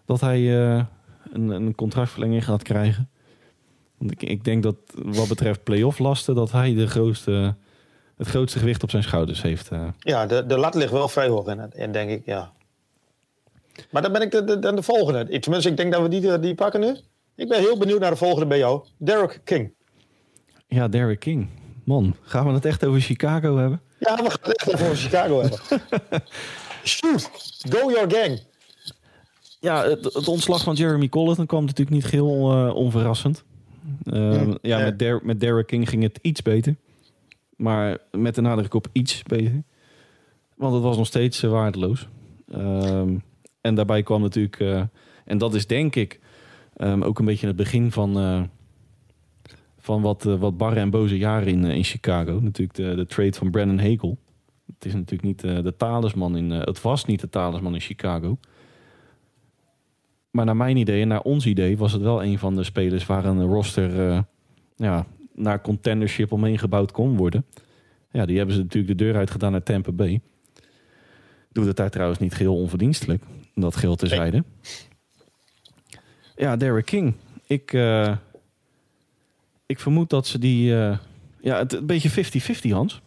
[0.04, 0.38] dat hij
[0.76, 0.84] eh,
[1.32, 3.08] een, een contractverlenging gaat krijgen.
[3.98, 7.54] Want ik, ik denk dat wat betreft play-off lasten, dat hij de grootste,
[8.16, 9.68] het grootste gewicht op zijn schouders heeft.
[9.70, 9.88] eh.
[9.98, 12.52] Ja, de, de lat ligt wel vrij hoog in, in denk ik, ja.
[13.90, 15.26] Maar dan ben ik de, de, dan de volgende.
[15.28, 16.96] Ik- Tenminste, ik denk dat we die, eh, die pakken nu.
[17.36, 18.84] Ik ben heel benieuwd naar de volgende bij jou.
[18.96, 19.72] Derek King.
[20.66, 21.48] Ja, Derek King.
[21.84, 23.80] Man, gaan we het echt over Chicago hebben?
[23.98, 25.58] Ja, we gaan het echt over Chicago hebben.
[26.84, 27.30] Shoot,
[27.70, 28.40] go your gang.
[29.60, 33.44] Ja, het, het ontslag van Jeremy Colleton kwam natuurlijk niet geheel eh, onverrassend.
[34.04, 34.78] Uh, ja, ja.
[34.78, 36.76] met, Der, met Derek King ging het iets beter.
[37.56, 39.62] Maar met de nadruk op iets beter.
[40.56, 42.08] Want het was nog steeds eh, waardeloos.
[42.50, 43.16] Ehm,
[43.60, 44.60] en daarbij kwam natuurlijk...
[44.60, 44.82] eh,
[45.24, 46.20] en dat is denk ik
[46.76, 48.18] ehm, ook een beetje het begin van...
[48.18, 48.42] eh,
[49.78, 52.40] van wat, wat barre en boze jaren in, in Chicago.
[52.40, 54.18] Natuurlijk de, de trade van Brandon Hagel.
[54.66, 56.50] Het is natuurlijk niet de talisman in...
[56.50, 58.38] het was niet de talisman in Chicago.
[60.30, 63.06] Maar naar mijn idee en naar ons idee was het wel een van de spelers
[63.06, 64.24] waar een roster
[64.76, 67.44] ja, naar contendership omheen gebouwd kon worden.
[68.10, 70.20] Ja, die hebben ze natuurlijk de deur uitgedaan naar Tampa Bay.
[71.52, 73.22] Doet het daar trouwens niet geheel onverdienstelijk.
[73.54, 74.44] Dat geldt terzijde.
[76.36, 77.14] Ja, Derek King.
[77.46, 78.16] Ik, eh,
[79.66, 80.98] ik vermoed dat ze die, eh,
[81.40, 83.02] Ja, het, een beetje 50-50, Hans.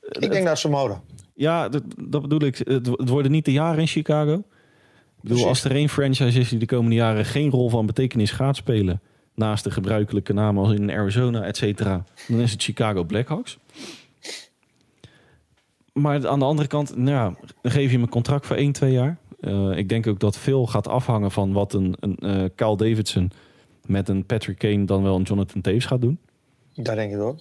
[0.00, 1.00] Ik denk dat houden.
[1.34, 2.56] Ja, dat, dat bedoel ik.
[2.58, 4.34] Het, het worden niet de jaren in Chicago.
[4.34, 5.44] Ik bedoel, Precies.
[5.44, 9.00] als er één franchise is die de komende jaren geen rol van betekenis gaat spelen,
[9.42, 13.58] naast de gebruikelijke namen als in Arizona, et cetera, dan is het Chicago Blackhawks.
[15.92, 18.72] Maar aan de andere kant, nou ja, dan geef je hem een contract voor 1,
[18.72, 19.18] 2 jaar.
[19.40, 23.30] Eh, ik denk ook dat veel gaat afhangen van wat een, een eh, Kyle Davidson
[23.86, 26.18] met een Patrick Kane dan wel een Jonathan Taves gaat doen.
[26.74, 27.40] Dat denk ik ook.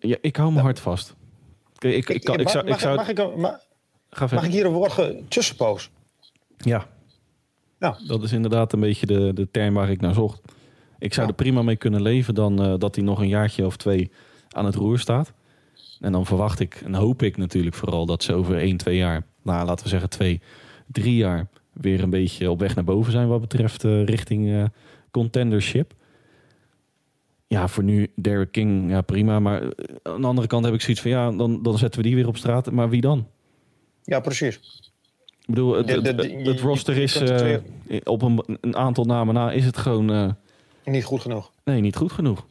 [0.00, 1.14] Ja, ik hou me hard vast.
[1.78, 4.44] Ik, ik, kan, ik, mag, zou, ik zou, mag, ik, mag, ga mag verder.
[4.44, 5.90] ik hier een woord tussenpoos?
[6.56, 6.86] Ja.
[7.80, 7.98] Ja.
[8.06, 10.40] Dat is inderdaad een beetje de, de term waar ik naar zocht.
[10.98, 11.32] Ik zou Ja.
[11.32, 14.10] er prima mee kunnen leven dan eh, dat hij nog een jaartje of twee
[14.50, 15.32] aan het roer staat.
[16.00, 19.22] En dan verwacht ik en hoop ik natuurlijk vooral dat ze over één, twee jaar,
[19.42, 20.40] nou laten we zeggen twee,
[20.86, 24.64] drie jaar, weer een beetje op weg naar boven zijn wat betreft eh, richting eh,
[25.10, 25.92] contendership.
[27.46, 29.40] Ja, voor nu Derek King, ja prima.
[29.40, 29.62] Maar
[30.02, 32.26] aan de andere kant heb ik zoiets van, ja, dan, dan zetten we die weer
[32.28, 32.70] op straat.
[32.70, 33.26] Maar wie dan?
[34.02, 34.60] Ja, precies.
[35.50, 37.56] Ik bedoel, het, De- het, de- het, de- het je- roster je is eh,
[38.04, 40.30] op een, een aantal namen na is het gewoon eh,
[40.84, 41.50] Niet goed genoeg.
[41.64, 42.46] nee, niet goed genoeg.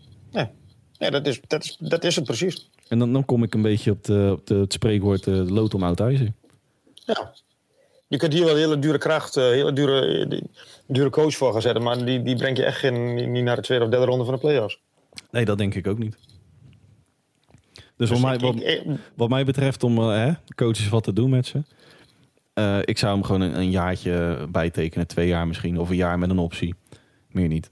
[0.99, 2.69] Nee, dat is, dat is, dat is het precies.
[2.87, 5.73] En dan, dan kom ik een beetje op, de, op de, het spreekwoord eh lood
[5.73, 6.31] om oud ijzer.
[6.93, 7.33] Ja.
[8.07, 10.27] Je kunt hier wel hele dure kracht, hele dure,
[10.87, 13.61] dure coach voor gaan zetten, maar die, die brengt je echt geen, niet naar de
[13.61, 14.79] tweede of derde ronde van de playoffs.
[15.31, 16.17] Nee, dat denk ik ook niet.
[17.97, 18.83] Dus, wat, Dus mij, wat, ik-
[19.15, 21.63] wat mij betreft om hè, coaches wat te doen met ze.
[22.59, 25.07] Eh, ik zou hem gewoon een, een jaartje bijtekenen.
[25.07, 25.79] Twee jaar misschien.
[25.79, 26.75] Of een jaar met een optie.
[27.31, 27.69] Meer niet.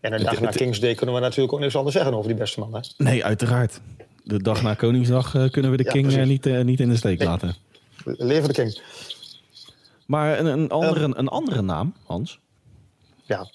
[0.00, 2.28] en een dag na het- Kings Day kunnen we natuurlijk ook niks anders zeggen over
[2.28, 2.74] die beste man.
[2.74, 2.80] Hè?
[2.96, 3.80] Nee, uiteraard.
[4.24, 6.96] De dag na Koningsdag eh, kunnen we de Ja, King eh, niet, niet in de
[6.96, 7.28] steek Nee.
[7.28, 7.54] laten.
[8.04, 8.80] Leven de King.
[10.06, 12.40] Maar een, een, andere, een andere naam, Hans.
[13.22, 13.50] Ja.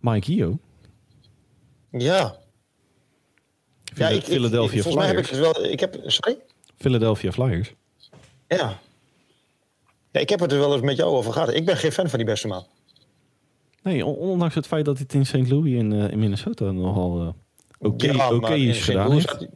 [0.00, 0.58] Mike Hio.
[1.90, 2.36] Ja.
[3.94, 5.52] ja ik, ik- Philadelphia volgens mij heb ik Flyers.
[5.58, 5.64] wel.
[5.64, 6.38] Ik heb, sorry?
[6.76, 7.74] Philadelphia Flyers.
[8.48, 8.78] Ja.
[10.10, 10.20] Ja.
[10.20, 11.54] Ik heb het er wel eens met jou over gehad.
[11.54, 12.66] Ik ben geen fan van die beste man.
[13.82, 15.48] Nee, on- ondanks het feit dat het in St.
[15.50, 17.28] Louis in, eh, in Minnesota nogal eh,
[17.88, 19.28] oké Ja, in is gedaan heeft.
[19.30, 19.48] had hij-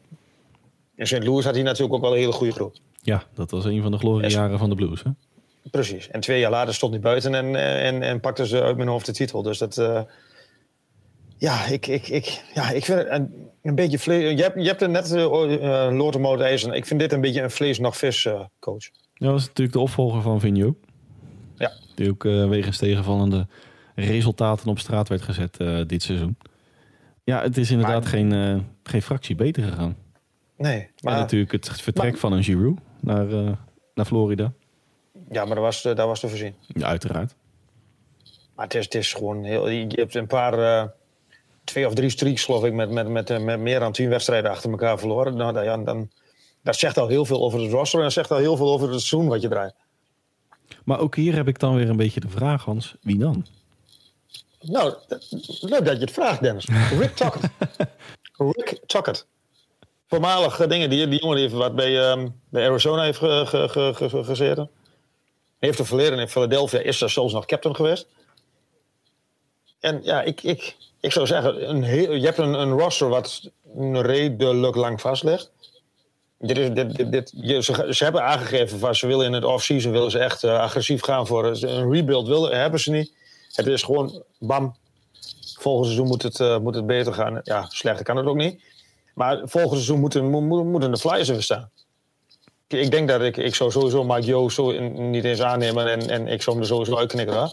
[0.97, 1.23] In St.
[1.25, 2.75] Louis had hij natuurlijk ook wel een hele goede groep.
[3.03, 5.03] Ja, dat was een van de gloriejaren van de Blues.
[5.03, 5.11] Hè?
[5.71, 6.09] Precies.
[6.09, 8.89] En twee jaar later stond hij buiten en, eh, en, en pakte ze uit mijn
[8.89, 9.43] hoofd de titel.
[9.43, 9.79] Dus dat.
[9.79, 10.03] eh,
[11.39, 14.37] ja, ik, ik, ik, ja, ik vind het een, een beetje vlees.
[14.37, 15.93] Je hebt, je hebt er net uh,
[16.71, 16.75] uh.
[16.75, 18.91] Ik vind dit een beetje een vlees nog vis coach.
[19.23, 20.77] Ja, dat is natuurlijk de opvolger van Vigneault.
[21.57, 21.73] Ja.
[21.95, 23.47] Die ook eh, wegens tegenvallende
[23.95, 26.37] resultaten op straat werd gezet eh, dit seizoen.
[27.25, 29.97] Ja, het is inderdaad Maar- geen, eh, geen fractie beter gegaan.
[30.57, 33.27] Nee, en maar, natuurlijk het vertrek maar- van een Giroud naar,
[33.95, 34.53] naar Florida.
[35.31, 36.55] ja, maar dat was, was te voorzien.
[36.67, 37.35] Ja, uiteraard.
[38.55, 39.69] Maar het is, het is gewoon heel.
[39.69, 40.91] Je hebt een paar.
[41.65, 44.71] twee of drie streaks, geloof ik, met, met, met, met meer dan tien wedstrijden achter
[44.71, 45.37] elkaar verloren.
[45.37, 46.11] Nou, dan- dan,
[46.63, 48.91] dat zegt al heel veel over het roster en dat zegt al heel veel over
[48.91, 49.75] het seizoen wat je draait.
[50.85, 52.95] Maar ook hier heb ik dan weer een beetje de vraag, Hans.
[53.01, 53.47] Wie dan?
[54.61, 54.95] Nou,
[55.61, 56.67] leuk dat je het vraagt, Dennis.
[56.99, 57.51] Rick Tocchet.
[58.57, 59.27] Rick Tocchet.
[60.07, 60.91] Voormalig eh, dingen.
[60.91, 64.09] Die, die jongen die heeft wat bij, ehm, bij Arizona heeft ge, ge, ge- ge-
[64.09, 64.71] ge- gezeten.
[65.59, 66.79] Heeft een verleden in Philadelphia.
[66.81, 68.07] Is er zelfs nog captain geweest.
[69.81, 73.51] En ja, ik, ik, ik zou zeggen, een heel, je hebt een, een roster wat
[73.93, 75.51] redelijk lang vast ligt.
[76.43, 76.69] Dit is,
[77.07, 77.33] dit,
[77.65, 81.27] ze, hebben aangegeven van ze willen in het off-season willen ze echt eh, agressief gaan
[81.27, 82.27] voor een rebuild.
[82.29, 83.13] Willen, hebben ze niet.
[83.53, 84.77] Het is gewoon bam.
[85.59, 87.41] Volgend seizoen moet het, eh, moet het beter gaan.
[87.45, 88.63] Ja, slechter kan het ook niet.
[89.15, 91.71] Maar volgend seizoen moeten, mo- mo- moeten de Flyers er staan.
[92.69, 96.27] Ik, denk dat ik, ik zou sowieso Mike Joe zo niet eens aannemen en, en
[96.29, 97.37] ik zou hem er sowieso uitknikken.
[97.37, 97.53] Hoor.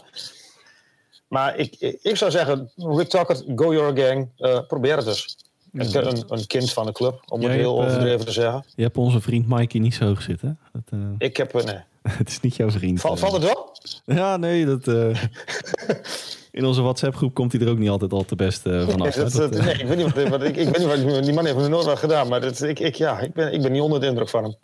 [1.28, 5.36] Maar ik, ik zou zeggen, Rick Tuckett, go your gang, eh, probeer het eens.
[5.72, 8.64] Een, een, een kind van de club, om het heel hebt, eh, overdreven te zeggen.
[8.74, 10.58] Je hebt onze vriend Mikey niet zo hoog zitten.
[10.72, 11.78] Dat, eh, Ik heb, eh, nee.
[12.18, 13.00] het is niet jouw vriend.
[13.00, 13.16] Val-.
[13.16, 13.72] Valt het wel?
[14.16, 14.86] Ja, nee, dat...
[16.52, 19.14] in onze WhatsApp-groep komt hij er ook niet altijd al te best vanaf.
[19.14, 19.28] hè.
[19.30, 21.56] Dat- nee, ik weet niet wat, wat ik, ik weet niet wat die man heeft
[21.56, 24.00] me nooit wat gedaan, maar dat, ik, ik, ja, ik, ben, ik ben niet onder
[24.00, 24.54] de indruk van hem.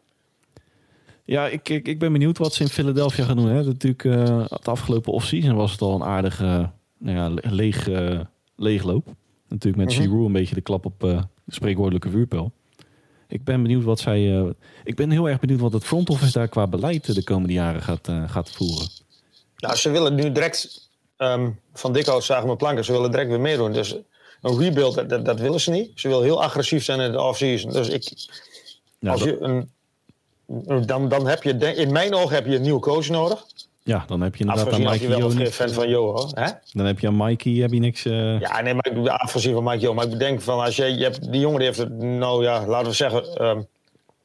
[1.24, 3.48] Ja, ik, ik, ik ben benieuwd wat ze in Philadelphia gaan doen.
[3.48, 3.62] Hè.
[3.64, 7.88] Natuurlijk, eh het afgelopen offseason was het al een aardige nou ja, le- leeg,
[8.56, 9.08] leegloop.
[9.64, 9.92] Natuurlijk met.
[9.92, 12.52] Giroud een beetje de klap op de spreekwoordelijke vuurpijl.
[13.28, 14.38] Ik ben benieuwd wat zij.
[14.38, 14.48] eh,
[14.84, 17.82] ik ben heel erg benieuwd wat het front office daar qua beleid de komende jaren
[17.82, 18.88] gaat, eh, gaat voeren.
[19.56, 23.40] Nou, ze willen nu direct, ehm, van Dikhout zagen we planken, ze willen direct weer
[23.40, 23.72] meedoen.
[23.72, 23.96] Dus
[24.40, 25.90] een rebuild, dat, dat, dat willen ze niet.
[25.94, 27.72] Ze willen heel agressief zijn in de offseason.
[27.72, 28.12] Dus ik,
[28.98, 29.70] Ja, als dat- je een,
[30.86, 33.46] dan, dan heb je, in mijn ogen heb je een nieuwe coach nodig.
[33.86, 36.02] Ja, dan heb je inderdaad aan Afgezien je Mikey wel Jo geen fan van Jo,
[36.04, 36.30] hoor.
[36.34, 36.50] Hè?
[36.72, 38.04] Dan heb je aan Mikey heb je niks...
[38.04, 39.94] eh, Ja, nee, maar ik afgezien van Mike Jo.
[39.94, 42.66] Maar ik denk van, als je, je hebt, die jongen die heeft het, nou ja,
[42.66, 43.62] laten we zeggen, ehm,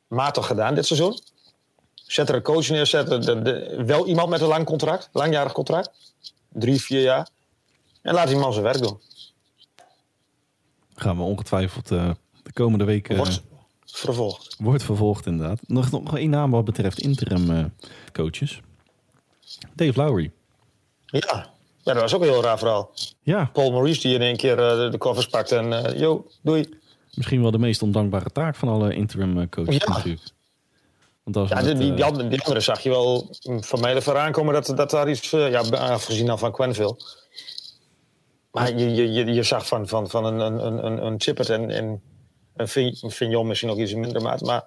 [0.07, 1.19] matig gedaan dit seizoen.
[1.93, 5.09] Zet er een coach neer, zet er de, de- wel iemand met een lang contract,
[5.11, 5.91] langjarig contract.
[6.49, 7.27] Drie, vier jaar.
[8.01, 8.99] En laat die man zijn werk doen.
[10.95, 12.09] gaan we ongetwijfeld eh,
[12.43, 13.11] de komende weken...
[13.15, 13.41] eh, Wordt
[13.85, 14.55] vervolgd.
[14.59, 15.59] Wordt vervolgd inderdaad.
[15.67, 17.63] Nog, nog één naam wat betreft interim eh,
[18.13, 18.61] coaches.
[19.75, 20.31] Dave Lowry.
[21.05, 21.49] Ja.
[21.83, 22.91] ja, dat was ook een heel raar verhaal.
[23.21, 26.69] Ja, Paul Maurice die in één keer eh, de, koffers pakt en eh yo, doei.
[27.13, 29.93] misschien wel de meest ondankbare taak van alle interim eh, coaches Ja.
[29.93, 30.23] natuurlijk.
[31.23, 34.17] Want als Ja, die, die, die, andere, die andere zag je wel van mij ervoor
[34.17, 36.97] aankomen dat, dat daar iets, ja, afgezien dan van Quenville.
[38.51, 41.69] Maar je, je, je, je zag van, van, van een, een, een, een Chippert en,
[41.69, 42.01] en
[42.55, 44.41] een Vignon misschien nog iets in minder maat.
[44.41, 44.63] Maar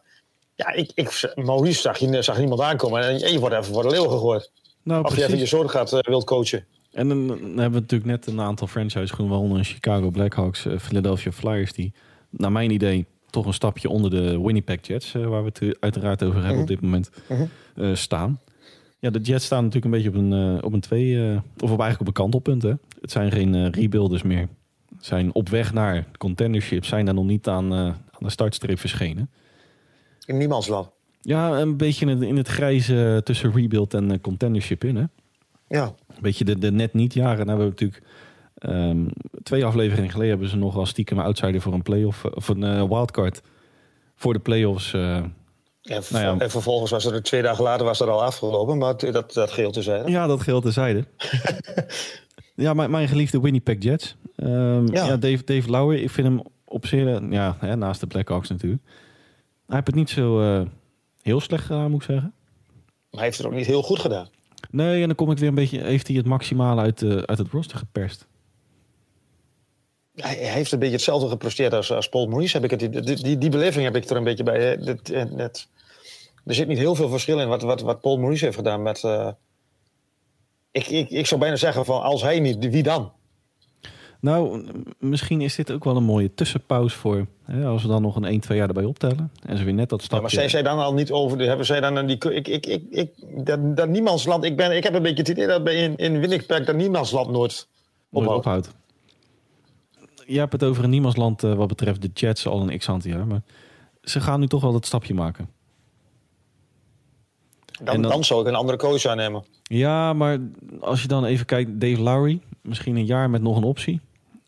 [0.55, 3.89] ja, ik, ik, Maurice zag, je, zag niemand aankomen en je wordt even voor de
[3.89, 4.51] leeuw gegooid.
[4.85, 5.51] Nou, Of je even je precies.
[5.51, 6.65] zorg gaat eh, wilt coachen.
[6.93, 10.79] En dan, dan hebben we natuurlijk net een aantal franchise gewoon waaronder Chicago Blackhawks, eh,
[10.79, 11.93] Philadelphia Flyers, die
[12.31, 16.23] naar mijn idee toch een stapje onder de Winnipeg Jets, eh, waar we het uiteraard
[16.23, 16.63] over hebben Mhm.
[16.63, 17.95] op dit moment, Mhm.
[17.95, 18.41] staan.
[18.99, 22.01] Ja, de Jets staan natuurlijk een beetje op een, op een twee, of op eigenlijk
[22.01, 22.63] op een kantelpunt.
[22.63, 22.73] Hè.
[23.01, 24.49] Het zijn geen rebuilders meer.
[25.01, 29.31] Zijn op weg naar contendership, zijn daar nog niet aan, aan de startstreep verschenen.
[30.27, 30.89] In niemands land.
[31.27, 34.97] Ja, een beetje in het, in het grijze tussen rebuild en eh, contendership in.
[34.97, 35.05] Hè.
[35.69, 35.85] Ja.
[35.85, 37.47] Een beetje de, de net niet jaren.
[37.47, 38.03] Nou, we hebben natuurlijk
[38.59, 39.07] ehm,
[39.43, 42.89] twee afleveringen geleden hebben ze nog als stiekem outsider voor een playoff of een eh,
[42.89, 43.43] wildcard
[44.17, 44.93] voor de playoffs.
[44.95, 46.43] eh En, ver- Nou ja.
[46.45, 49.71] en vervolgens was er twee dagen later was er al afgelopen, maar dat, dat geheel
[49.73, 50.11] te zijn.
[50.11, 51.05] ja, dat geldt terzijde.
[52.55, 54.17] ja, mijn, mijn geliefde Winnipeg Jets.
[54.37, 55.05] Ehm, ja.
[55.07, 55.17] Ja.
[55.17, 58.83] Dave, Dave Lauer, ik vind hem op zich, eh, ja, hè, naast de Blackhawks natuurlijk.
[59.67, 60.67] Hij heeft het niet zo eh,
[61.25, 62.33] heel slecht gedaan, moet ik zeggen.
[63.11, 64.29] Maar hij heeft het ook niet heel goed gedaan.
[64.71, 67.39] Nee, en dan kom ik weer een beetje, heeft hij het maximale uit, eh, uit
[67.39, 68.27] het roster geperst.
[70.15, 72.57] Hij, hij heeft een beetje hetzelfde gepresteerd als, als Paul Maurice.
[72.61, 74.61] Heb ik het, die, die, die beleving heb ik er een beetje bij.
[74.63, 74.73] hè.
[74.95, 75.69] Eh, net-
[76.45, 79.05] er zit niet heel veel verschil in wat, wat, wat Paul Maurice heeft gedaan met...
[79.05, 79.29] eh,
[80.71, 83.13] ik, ik, ik zou bijna zeggen van als hij niet, wie dan?
[84.25, 84.65] Nou,
[84.99, 87.27] misschien is dit ook wel een mooie tussenpauze voor.
[87.43, 89.31] Hè, als we dan nog een 1, 2 jaar erbij optellen.
[89.47, 90.23] En ze weer net dat Ja, stapje.
[90.23, 91.39] maar zijn zij dan al niet over...
[91.39, 92.17] de- Hebben zij dan die...
[92.31, 93.11] Ik, ik, ik, ik,
[93.47, 94.45] dat, dat niemandsland...
[94.45, 97.31] Ik, ben, ik heb een beetje het idee dat bij in, in Winnipeg dat niemandsland
[97.31, 97.69] nooit
[98.11, 98.47] nooit ophoudt.
[98.47, 98.75] ophoudt.
[100.27, 103.27] Je hebt het over een niemandsland eh, wat betreft de Jets al een x-aantal jaar.
[103.27, 103.43] Maar
[104.03, 105.49] ze gaan nu toch wel dat stapje maken.
[107.83, 109.45] Dan, dan, dan- zou ik een andere coach aannemen.
[109.63, 110.39] Ja, maar
[110.81, 114.01] als je dan even kijkt, Dave Lowry, misschien een jaar met nog een optie.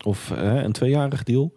[0.05, 1.53] Of eh, een tweejarig deal.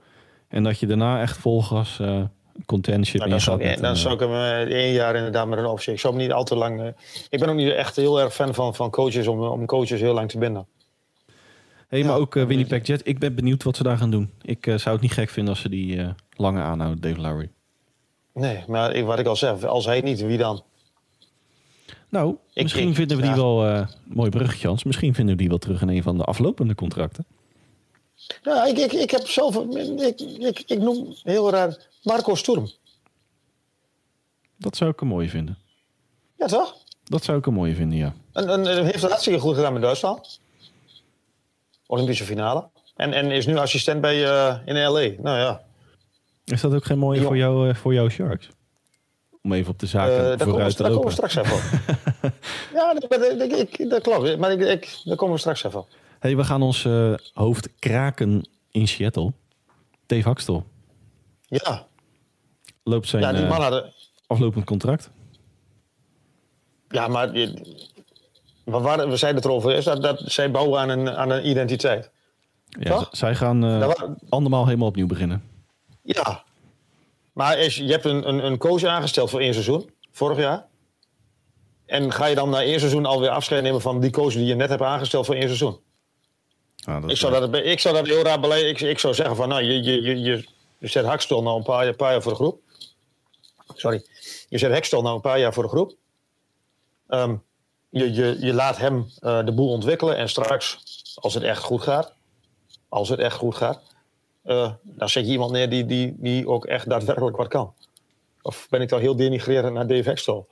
[0.48, 2.22] En dat je daarna echt vol gas eh
[2.66, 5.58] contention Nou, dan, zou ik, dan een, zou ik hem eh, één jaar inderdaad met
[5.58, 5.92] een optie.
[5.92, 6.80] Ik zou hem niet al te lang...
[6.80, 6.86] eh,
[7.28, 10.14] ik ben ook niet echt heel erg fan van, van coaches om, om coaches heel
[10.14, 10.66] lang te binden.
[11.88, 13.02] hey, maar ook eh, Winnipeg Jets.
[13.02, 14.30] Ik ben benieuwd wat ze daar gaan doen.
[14.42, 17.50] Ik eh, zou het niet gek vinden als ze die eh, langer aanhouden, Dave Lowry.
[18.34, 20.62] Nee, maar ik, wat ik al zeg, als hij niet, wie dan?
[22.08, 23.36] Nou, Ik- misschien ik- vinden we die ja.
[23.36, 23.66] wel...
[23.66, 24.84] eh mooi bruggetje, Hans.
[24.84, 27.24] Misschien vinden we die wel terug in een van de aflopende contracten.
[28.42, 29.56] Ja, ik, ik, ik heb zelf...
[29.56, 32.70] Ik, ik, ik noem heel raar Marco Sturm.
[34.56, 35.58] Dat zou ik een mooie vinden.
[36.36, 36.76] Ja, toch?
[37.04, 38.14] Dat zou ik een mooie vinden, ja.
[38.32, 40.40] En, en, heeft het hartstikke goed gedaan met Duitsland.
[41.86, 42.68] Olympische finale.
[42.96, 45.22] En, en is nu assistent bij, eh, in LA.
[45.22, 45.62] Nou ja,
[46.44, 47.26] Is dat ook geen mooie Ja.
[47.26, 48.48] voor, jou, eh, voor jouw Sharks?
[49.42, 51.28] Om even op de Eh, zaken we, vooruit te daar komen we lopen.
[51.30, 52.32] straks even op.
[52.74, 54.38] ja, dat, dat, ik- dat klopt.
[54.38, 55.88] Maar ik, ik, daar komen we straks even op.
[56.20, 59.32] Hey, we gaan ons eh, hoofd kraken in Seattle.
[60.06, 60.64] Dave Hakstel
[61.48, 61.86] Ja,
[62.82, 63.92] loopt zijn ja die eh, man hadden...
[64.26, 65.10] aflopend contract.
[66.88, 67.78] Ja, maar je-
[68.64, 71.48] we, waren, we zeiden het erover, is dat, dat zij bouwen aan een, aan een
[71.48, 72.10] identiteit.
[72.68, 73.08] Ja, Toch?
[73.12, 75.42] zij gaan wa- andermaal helemaal opnieuw beginnen.
[76.02, 76.42] Ja.
[77.32, 80.66] Maar is, je hebt een, een, een coach aangesteld voor één seizoen, vorig jaar.
[81.86, 84.54] En ga je dan na één seizoen alweer afscheid nemen van die coach die je
[84.54, 85.78] net hebt aangesteld voor één seizoen?
[86.84, 88.64] Ah, dat Ik zou, dat, ik zou dat heel raar beleid.
[88.64, 90.44] Ik, ik zou zeggen van, nou, je, je, je, je,
[90.78, 92.60] je zet Hakstel nou een paar, jaar- paar jaar voor de groep.
[93.74, 94.04] Sorry.
[94.48, 95.94] Je zet Hakstel nou een paar jaar voor de groep.
[97.08, 97.34] Ehm,
[97.88, 100.16] je, je, je laat hem eh, de boel ontwikkelen.
[100.16, 100.78] En straks,
[101.14, 102.14] als het echt goed gaat,
[102.88, 103.82] als het echt goed gaat,
[104.42, 107.74] eh, dan zet je iemand neer die, die, die ook echt daadwerkelijk wat kan.
[108.42, 110.48] Of ben ik dan heel denigrerend naar Dave Hakstel?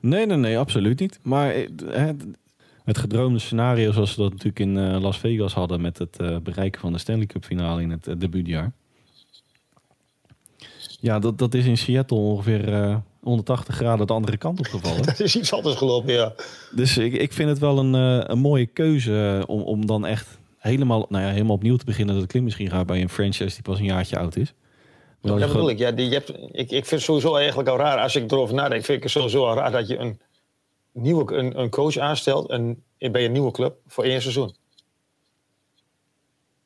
[0.00, 1.18] Nee, nee, nee, absoluut niet.
[1.22, 1.54] Maar
[2.88, 5.80] het gedroomde scenario zoals we dat natuurlijk in eh, Las Vegas hadden...
[5.80, 8.72] met het eh, bereiken van de Stanley Cup finale in het eh, debuutjaar.
[11.00, 15.02] Ja, dat, dat is in Seattle ongeveer eh, 180 graden de andere kant opgevallen.
[15.06, 16.32] Dat is iets anders gelopen, ja.
[16.70, 17.92] Dus ik, ik vind het wel een,
[18.30, 22.14] een mooie keuze om, om dan echt helemaal, nou ja, helemaal opnieuw te beginnen.
[22.14, 24.54] Dat klinkt misschien raar bij een franchise die pas een jaartje oud is.
[25.20, 25.78] Maar Dat bedoel ik.
[25.78, 26.50] Ja, die, je hebt, ik.
[26.52, 29.46] Ik vind het sowieso eigenlijk al raar, als ik erover nadenk, vind ik het sowieso
[29.46, 30.20] al raar dat je een,
[30.92, 34.54] nieuwe, een, een coach aanstelt en bij een nieuwe club voor één seizoen.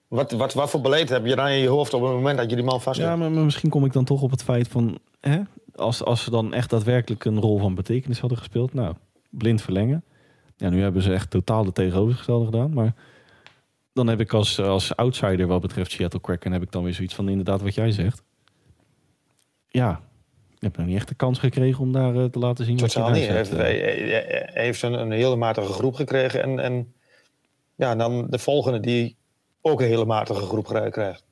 [0.09, 2.51] Wat, wat, wat voor beleid heb je dan in je hoofd op het moment dat
[2.51, 4.69] je die man vast Ja, maar, maar misschien kom ik dan toch op het feit
[4.69, 4.99] van...
[5.21, 5.41] Hè,
[5.75, 8.73] als, als ze dan echt daadwerkelijk een rol van betekenis hadden gespeeld...
[8.75, 8.95] Nou,
[9.31, 10.05] blind verlengen.
[10.57, 12.73] Ja, nu hebben ze echt totaal de tegenovergestelde gedaan.
[12.73, 12.95] Maar
[13.93, 16.53] dan heb ik als, als outsider wat betreft Seattle Kraken...
[16.53, 18.23] heb ik dan weer zoiets van inderdaad wat jij zegt.
[19.69, 20.01] Ja,
[20.63, 22.93] ik heb nog niet echt de kans gekregen om daar eh, te laten zien wat
[22.93, 23.27] je daar niet.
[23.27, 24.29] Hij heeft, hij, eh.
[24.29, 26.43] hij- heeft een, een hele matige groep gekregen.
[26.43, 26.95] En, en
[27.75, 29.17] ja, dan de volgende die
[29.61, 31.25] ook een hele matige groep kri- krijgt.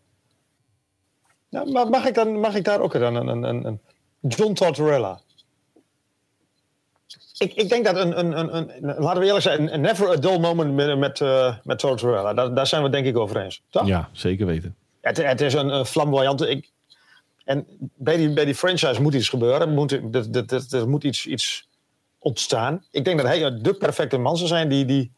[1.50, 3.80] Maar mag ik, dan, mag ik daar ook dan een, een, een,
[4.20, 5.20] John Tortorella?
[7.38, 10.16] Ik, ik denk dat een, een, een, een, laten we eerlijk zijn, een never a
[10.16, 12.34] dull moment met, met, eh, met Tortorella.
[12.34, 13.62] Daar, daar zijn we denk ik over eens.
[13.70, 13.86] Toch?
[13.86, 14.76] Ja, zeker weten.
[15.00, 16.48] Het, het is een, een flamboyante.
[16.48, 16.70] Ik,
[17.50, 19.60] en bij die, bij die franchise moet iets gebeuren.
[19.60, 21.68] Er moet, er, er, er- moet iets, iets
[22.18, 22.84] ontstaan.
[22.90, 25.12] Ik denk dat hij de perfecte man zou zijn die, die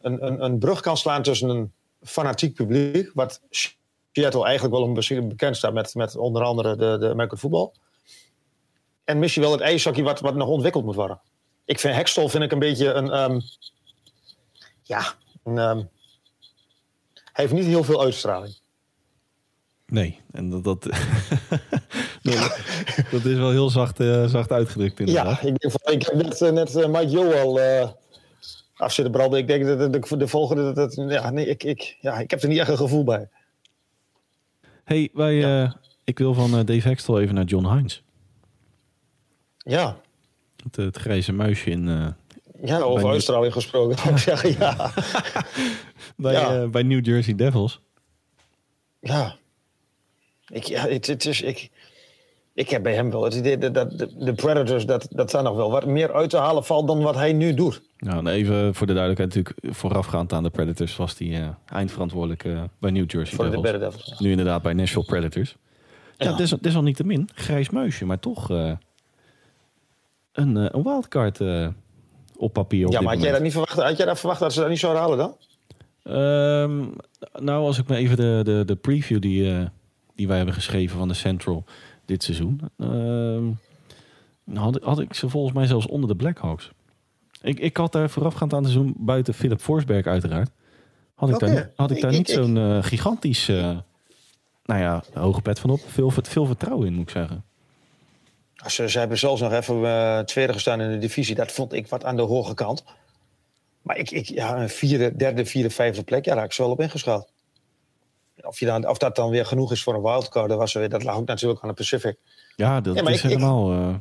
[0.00, 1.72] een, een, een brug kan slaan tussen een
[2.02, 3.10] fanatiek publiek.
[3.14, 3.40] Wat
[4.12, 4.92] Seattle eigenlijk wel
[5.28, 7.74] bekend staat met, met onder andere de, de American voetbal.
[9.04, 11.20] En misschien wel het ijshockey wat, wat nog ontwikkeld moet worden.
[11.64, 13.10] Ik vind Hextol vind ik een beetje een.
[13.10, 13.40] ehm,
[14.82, 15.14] ja,
[15.44, 15.82] een, ehm,
[17.14, 18.59] hij heeft niet heel veel uitstraling.
[19.90, 20.82] Nee, en dat, dat,
[22.22, 22.58] dat,
[23.10, 25.40] dat is wel heel zacht, eh, zacht uitgedrukt inderdaad.
[25.42, 27.88] Ja, ik, denk van, ik heb net, eh, net eh, Mike Joe al eh
[28.76, 29.38] af zitten branden.
[29.38, 30.72] Ik denk dat de, de, de volgende...
[30.72, 33.28] Dat, dat- ja, nee, ik, ik, ja, ik heb er niet echt een gevoel bij.
[34.84, 35.72] hey, wij, eh,
[36.04, 38.02] ik wil van eh, Dave Hextel even naar John Hines.
[39.58, 39.96] Ja,
[40.64, 42.06] Het, het grijze muisje in, eh,
[42.62, 43.98] ja over Bij- uitstraling gesproken.
[43.98, 44.92] zou ik zeggen, ja.
[46.16, 46.60] bij, Ja.
[46.62, 47.80] eh, bij New Jersey Devils.
[49.00, 49.38] ja.
[50.50, 51.70] Ik, ja het, het is, ik,
[52.54, 54.86] ik heb bij hem wel het idee dat, dat de, Predators...
[54.86, 57.54] Dat, dat daar nog wel wat meer uit te halen valt dan wat hij nu
[57.54, 57.82] doet.
[57.98, 62.44] Nou, en even voor de duidelijkheid natuurlijk voorafgaand aan de Predators was hij eh, eindverantwoordelijk
[62.44, 64.18] eh, bij New Jersey Voor de Devils.
[64.18, 65.56] Nu inderdaad bij Nashville Predators.
[66.16, 66.30] Ja, Ja.
[66.30, 67.28] het is, het is al niet te min.
[67.34, 68.72] Grijs muisje, maar toch eh,
[70.32, 71.40] een, een wildcard
[72.36, 74.52] op papier op Ja, maar had jij, dat niet verwacht, had jij dat verwacht dat
[74.52, 75.36] ze dat niet zouden halen dan?
[76.02, 76.86] Ehm,
[77.44, 79.68] nou, als ik me even de, de, de preview die,
[80.20, 81.64] die wij hebben geschreven van de Central
[82.04, 82.60] dit seizoen.
[82.78, 83.44] ehm,
[84.58, 86.70] had, had ik ze volgens mij zelfs onder de Blackhawks.
[87.42, 90.50] Ik, ik had daar voorafgaand aan het seizoen, buiten Philip Forsberg uiteraard,
[91.14, 91.46] had ik Oké.
[91.46, 93.78] daar, had ik daar ik- niet zo'n eh, gigantisch, eh,
[94.64, 95.80] nou ja, hoge pet van op.
[95.86, 97.44] Veel, veel vertrouwen in, moet ik zeggen.
[98.66, 101.34] Ze, ze hebben zelfs nog even eh, tweede gestaan in de divisie.
[101.34, 102.84] Dat vond ik wat aan de hoge kant.
[103.82, 106.62] Maar ik, ik, ja, een vierde, derde, vierde, vijfde plek, ja, daar had ik ze
[106.62, 107.28] wel op ingeschat.
[108.42, 110.88] Of, je dan, of dat dan weer genoeg is voor een wildcard, dat, was, weer-
[110.88, 112.16] dat lag ook natuurlijk aan de Pacific.
[112.56, 113.72] Ja, dat Ja, is ik- helemaal...
[113.72, 113.94] eh,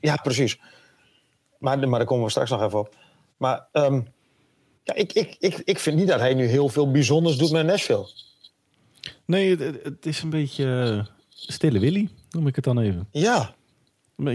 [0.00, 0.58] Ja, precies.
[1.58, 2.94] Maar, maar daar komen we straks nog even op.
[3.36, 4.00] Maar ehm,
[4.82, 7.66] ja, ik, ik, ik, ik vind niet dat hij nu heel veel bijzonders doet met
[7.66, 8.06] Nashville.
[9.24, 10.64] nee, het, is een beetje
[10.98, 13.08] eh, stille Willy, noem ik het dan even.
[13.10, 13.54] Ja,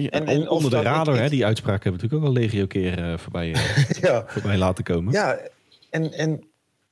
[0.09, 3.17] En- onder de radar, hè, die uitspraak hebben we natuurlijk ook al legio keer eh,
[3.17, 3.47] voorbij,
[4.01, 4.23] ja.
[4.27, 5.13] voorbij laten komen.
[5.13, 5.39] Ja,
[5.89, 6.43] en, en,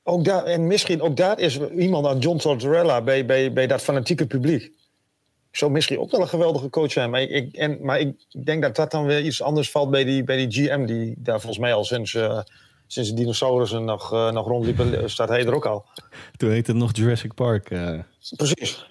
[0.02, 3.82] ook daar, en misschien ook daar is iemand aan John Tortorella bij, bij, bij dat
[3.82, 4.70] fanatieke publiek.
[5.50, 7.10] Zou misschien ook wel een geweldige coach zijn.
[7.10, 10.04] Maar ik, ik- en, maar ik denk dat dat dan weer iets anders valt bij
[10.04, 10.84] die, bij die GM.
[10.86, 12.40] Die daar volgens mij al sinds, eh,
[12.86, 15.84] sinds de dinosaurussen nog, eh, nog rondliepen, staat hij er ook al.
[16.36, 17.70] Toen heette het nog Jurassic Park.
[17.70, 17.98] eh.
[18.36, 18.86] Precies.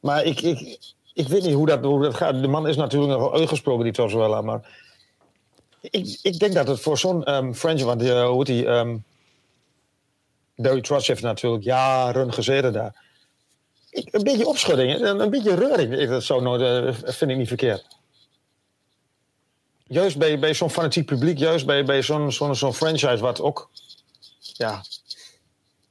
[0.00, 0.78] Maar ik, ik,
[1.14, 2.40] ik weet niet hoe dat, hoe dat gaat.
[2.40, 4.40] De man is natuurlijk nog uitgesproken, die Tortorella.
[4.40, 4.78] Maar
[5.80, 7.24] ik, ik denk dat het voor zo'n.
[7.24, 8.66] Want eh, hoe heet die...
[8.66, 8.96] ehm,
[10.62, 13.08] Barry Trotz heeft natuurlijk jaren gezeten daar.
[13.90, 15.98] Een beetje opschudding, een, een beetje reuring.
[15.98, 17.86] Ik- Dat zou nooit, eh, vind ik niet verkeerd.
[19.86, 22.32] Juist bij, bij zo'n fanatiek publiek, juist bij, bij zo'n
[22.72, 23.70] franchise wat ook...
[24.40, 24.82] Ja,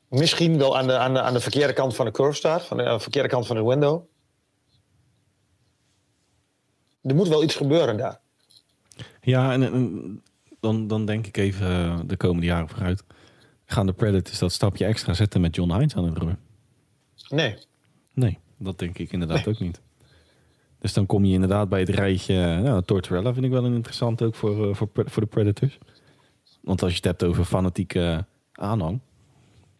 [0.08, 2.64] misschien wel aan de, aan, de, aan de verkeerde kant van de curve staat.
[2.66, 4.02] Van de, aan de verkeerde kant van de window.
[7.02, 8.20] Er moet wel iets gebeuren daar.
[9.22, 10.24] Ja, en, en
[10.60, 13.04] dan, dan denk ik even eh, de komende jaren vooruit.
[13.72, 16.36] Gaan de Predators dat stapje extra zetten met John Hines aan het roer?
[17.30, 17.56] Nee.
[18.14, 19.82] Nee, dat denk ik inderdaad ook niet.
[20.80, 22.34] Dus dan kom je inderdaad bij het rijtje...
[22.34, 25.78] eh, Nou, Tortorella vind ik wel een interessant ook voor, eh, voor, voor de Predators.
[26.62, 29.00] Want als je het hebt over fanatieke aanhang...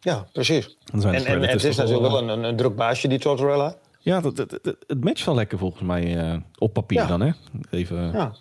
[0.00, 0.76] Ja, precies.
[0.84, 3.18] Dan zijn de En, het is natuurlijk wel, wel een, een, een druk baasje, die
[3.18, 3.74] Tortorella.
[4.00, 7.06] Ja, dat, dat- dat- het matcht wel lekker volgens mij eh, op papier Ja.
[7.06, 7.30] dan, hè?
[7.70, 8.34] Even, ja.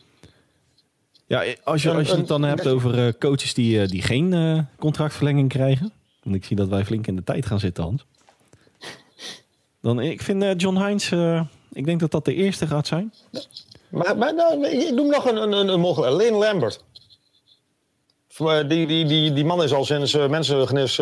[1.29, 4.33] Ja, als je, als je het dan hebt over eh, coaches die, eh, die geen
[4.33, 5.91] eh, contractverlenging krijgen.
[6.23, 8.05] Want ik zie dat wij flink in de tijd gaan zitten, Hans.
[9.81, 13.13] Dan, ik vind John eh, ik denk dat dat de eerste gaat zijn.
[13.89, 16.23] maar, maar nou, ik noem nog een, een, een, een mogelijk.
[16.23, 16.83] Lane Lambert.
[18.67, 21.01] Die, die, die, die man is al sinds mensengenis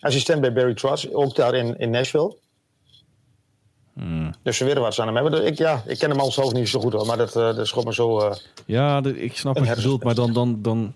[0.00, 1.06] assistent bij Barry Trotz.
[1.12, 2.36] Ook daar in, in Nashville.
[3.98, 4.30] Hmm.
[4.42, 5.46] Dus ze weten wat ze aan hem hebben.
[5.46, 7.06] Ik, ja, ik ken hem al zelf niet zo goed hoor.
[7.06, 8.18] Maar dat, eh, dat is gewoon maar zo...
[8.20, 8.36] eh,
[8.66, 10.94] Ja, ik snap wat je bedoelt, maar dan, dan, dan,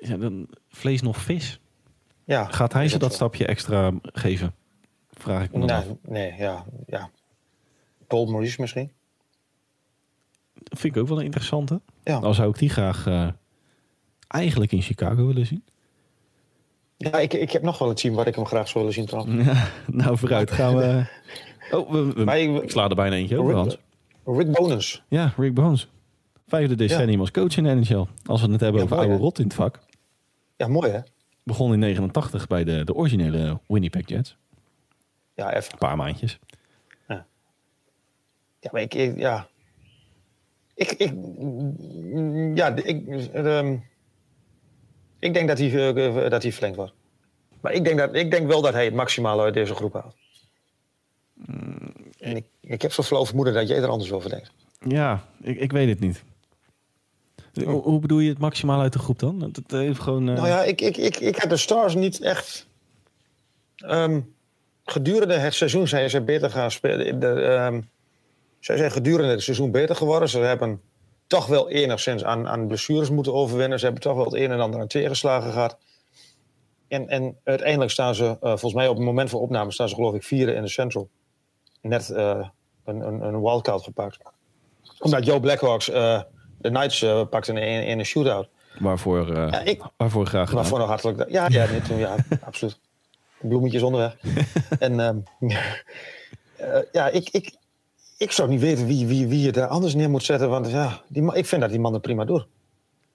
[0.00, 1.60] ja, dan vlees nog vis.
[2.24, 3.16] ja, Gaat hij ze dat zo.
[3.16, 4.54] stapje extra geven?
[5.10, 5.84] Vraag ik me dan af.
[5.86, 7.10] Nee, nee, ja, ja.
[8.06, 8.92] Paul Maurice misschien.
[10.54, 11.80] Dat vind ik ook wel een interessante.
[12.04, 12.20] Ja.
[12.20, 13.28] Dan zou ik die graag eh,
[14.28, 15.64] eigenlijk in Chicago willen zien.
[16.96, 19.06] Ja, ik, ik heb nog wel een team waar ik hem graag zou willen zien
[19.06, 19.46] trouwens.
[19.46, 19.68] Ja,
[20.02, 21.04] nou, vooruit gaan we.
[21.70, 23.78] Oh, we, we- Maar ik- ik sla er bijna eentje over, Hans.
[24.24, 25.02] Rick, Rick Bonus.
[25.08, 25.88] Ja, Rick Bones.
[26.46, 28.04] Vijfde decennium als coach in de NHL.
[28.26, 29.78] Als we het hebben Ja, over oude rot in het vak.
[30.56, 31.00] Ja, mooi hè?
[31.42, 34.36] Begon in 89 bij de, de originele Winnipeg Jets.
[35.34, 35.72] Ja, even.
[35.72, 36.38] Een paar maandjes.
[38.60, 39.46] Ja, maar ik, ik- ja.
[40.74, 41.12] Ik, ik,
[42.54, 43.76] ja, ik, ehm,
[45.18, 46.92] ik denk dat hij, eh, dat hij verlengd wordt.
[47.60, 50.16] Maar ik denk, dat, ik denk wel dat hij het maximale uit deze groep haalt.
[52.18, 54.50] En ik, ik heb zo flauw vermoeden dat jij er anders over denkt.
[54.88, 56.22] Ja, ik, ik weet het niet.
[57.64, 59.38] Hoe, hoe bedoel je het maximaal uit de groep dan?
[59.52, 60.28] Dat heeft gewoon.
[60.28, 62.66] eh, Nou ja, ik, ik, ik, ik heb de Stars niet echt.
[63.76, 64.20] ehm,
[64.84, 67.20] gedurende het seizoen zijn ze beter gaan spelen.
[67.20, 67.80] De, ehm,
[68.60, 70.28] zij zijn gedurende het seizoen beter geworden.
[70.28, 70.80] Ze hebben
[71.26, 73.78] toch wel enigszins aan, aan blessures moeten overwinnen.
[73.78, 75.76] Ze hebben toch wel het een en ander aan tegenslagen gehad.
[76.88, 79.94] En, en uiteindelijk staan ze, eh, volgens mij op het moment van opname, staan ze
[79.94, 81.08] geloof ik vierde in de Central.
[81.88, 82.48] Net eh,
[82.84, 84.18] een, een, een wildcard gepakt.
[84.98, 86.20] Omdat Joe Blackhawks eh,
[86.58, 88.48] de Knights eh pakte in, in, in een shootout.
[88.78, 90.60] waarvoor, Ja, ik, waarvoor graag gedaan.
[90.62, 91.30] Waarvoor nog hartelijk.
[91.30, 92.14] Ja, ja, nee, toen, ja
[92.44, 92.78] absoluut.
[93.40, 94.16] Bloemetjes onderweg.
[94.78, 95.18] en ehm,
[96.56, 97.54] eh, ja, ik, ik,
[98.16, 100.48] ik zou niet weten wie, wie, wie je daar anders neer moet zetten.
[100.48, 102.46] Want ja, die, ik vind dat die man het prima doet.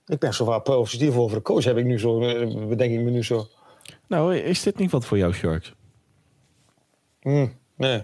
[0.06, 2.20] Ik ben zo vaak positief over de coach, heb ik nu zo,
[2.68, 3.48] bedenk ik me nu zo.
[4.08, 5.74] Nou, is dit niet wat voor jou, Sharks?
[7.20, 8.04] Hm, nee.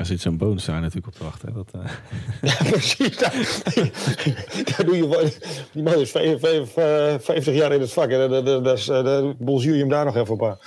[0.00, 1.48] Er zit zo'n bonus daar natuurlijk op te wachten.
[1.48, 1.54] Hè?
[1.54, 1.90] Dat, eh,
[2.64, 3.16] Ja, precies.
[3.18, 3.32] Daar,
[4.64, 5.32] daar doe je.
[5.72, 8.10] Die man is vijf- vijf- eh, 50 jaar in het vak.
[8.10, 8.44] En eh,
[9.04, 10.58] daar bonzuur je hem daar nog even op aan.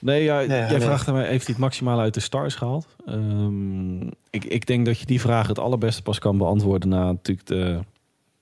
[0.00, 0.80] Nee, ja, Nee, jij nee.
[0.80, 2.86] vraagt mij, heeft hij het maximaal uit de stars gehaald?
[3.06, 7.46] Ehm, ik, ik denk dat je die vraag het allerbeste pas kan beantwoorden na natuurlijk
[7.46, 7.78] de,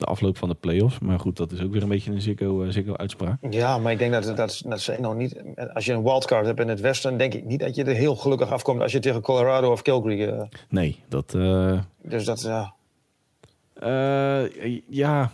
[0.01, 0.98] de afloop van de playoffs.
[0.98, 3.36] Maar goed, dat is ook weer een beetje een Ziggo, eh, Ziggo-uitspraak.
[3.51, 5.42] Ja, maar ik denk dat, dat, dat ze nou niet.
[5.74, 8.16] Als je een wildcard hebt in het westen, denk ik niet dat je er heel
[8.16, 10.22] gelukkig afkomt als je tegen Colorado of Calgary.
[10.22, 11.34] eh, Nee, dat...
[11.34, 12.74] eh, dus dat, ja.
[14.88, 15.32] ja,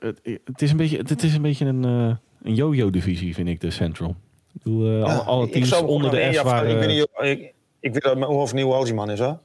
[0.00, 4.14] het, is een beetje, het is een, beetje een, een yo-yo-divisie, vind ik, de Central.
[4.52, 6.70] Ik bedoel, alle, Ja, alle teams onder de nog S waren...
[6.70, 9.38] Ik weet niet, ik, ik weet of nieuw is, hoor.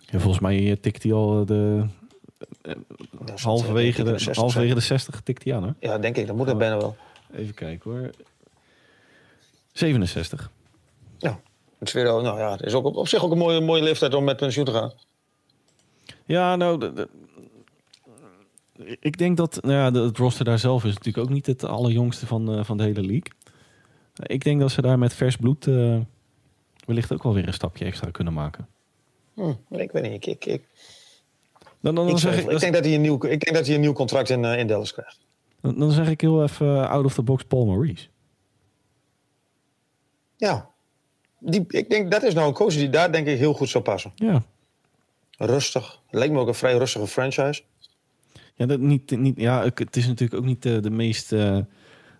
[0.00, 1.84] ja, volgens mij tikt hij al de,
[3.34, 5.70] halverwege, de, 60 halverwege de 60 tikt hij aan, hè?
[5.80, 6.26] Ja, denk ik.
[6.26, 6.96] Dat moet er bijna wel.
[7.32, 8.10] Even kijken hoor.
[9.72, 10.50] 67.
[11.18, 11.40] Ja.
[11.78, 13.60] Het is weer, al- nou ja, het is ook op, op zich ook een mooie,
[13.60, 14.92] mooie leeftijd om met pensioen te gaan.
[16.26, 17.08] Ja, nou, de- de-
[19.00, 21.64] ik denk dat nou ja, de- het roster daar zelf is natuurlijk ook niet het
[21.64, 23.32] allerjongste van, eh, van de hele league.
[24.22, 25.98] Ik denk dat ze daar met vers bloed eh,
[26.86, 28.68] wellicht ook wel weer een stapje extra kunnen maken.
[29.34, 30.12] Hm, ik weet niet.
[30.12, 30.62] Ik, ik, ik,
[31.84, 33.66] Dan, dan, dan, ik, zeg, ik, ik denk dat hij een nieuw, ik denk dat
[33.66, 35.18] hij een nieuw contract in, eh, in Dallas krijgt.
[35.60, 38.06] dan, dan zeg ik heel even eh, out of the box Paul Maurice.
[40.36, 40.68] Ja.
[41.38, 43.84] Die, ik denk dat is nou een coach die daar denk ik heel goed zou
[43.84, 44.12] passen.
[44.14, 44.42] Ja,
[45.38, 46.00] Rustig.
[46.10, 47.62] Lijkt me ook een vrij rustige franchise.
[48.54, 51.58] ja, dat niet, niet, ja het is natuurlijk ook niet de, de meest eh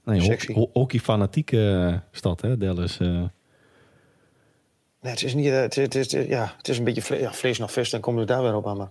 [0.04, 0.38] nee,
[0.72, 2.98] hockey-fanatieke eh, stad, hè, Dallas.
[2.98, 3.08] eh.
[5.00, 5.46] Nee, het is niet.
[5.46, 8.00] eh, Het, het, is- ja, het is een beetje vle ja, vlees nog vis, dan
[8.00, 8.76] komen we daar weer op aan.
[8.76, 8.90] Maar,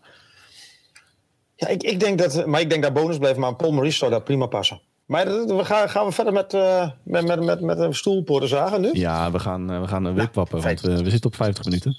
[1.64, 4.12] ja, ik, ik denk dat, maar ik denk dat bonus blijft, maar Paul Maurice zou
[4.12, 4.82] daar prima passen.
[5.06, 8.50] Maar dat- we gaan, gaan we verder met, eh met, met, met, met een stoelpoorten
[8.50, 8.90] zagen nu?
[8.94, 10.82] Ja, we gaan, eh, we gaan een wipwappen, want feit.
[10.82, 11.96] we, we zitten op 50 minuten.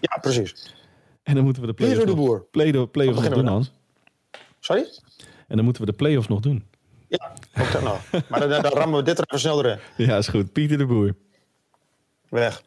[0.00, 0.74] Ja, precies.
[1.22, 2.46] En dan moeten we de play-offs de nog, boer.
[2.50, 3.72] play, play-offs nog doen, Hans.
[4.60, 4.84] Sorry?
[5.48, 6.64] En dan moeten we de play-offs nog doen.
[7.08, 7.96] Ja, ook dat nou.
[8.28, 9.78] Maar dan, dan rammen we dit er even snel erin.
[10.06, 10.52] Ja, is goed.
[10.52, 11.14] Pieter de Boer.
[12.28, 12.62] Weg.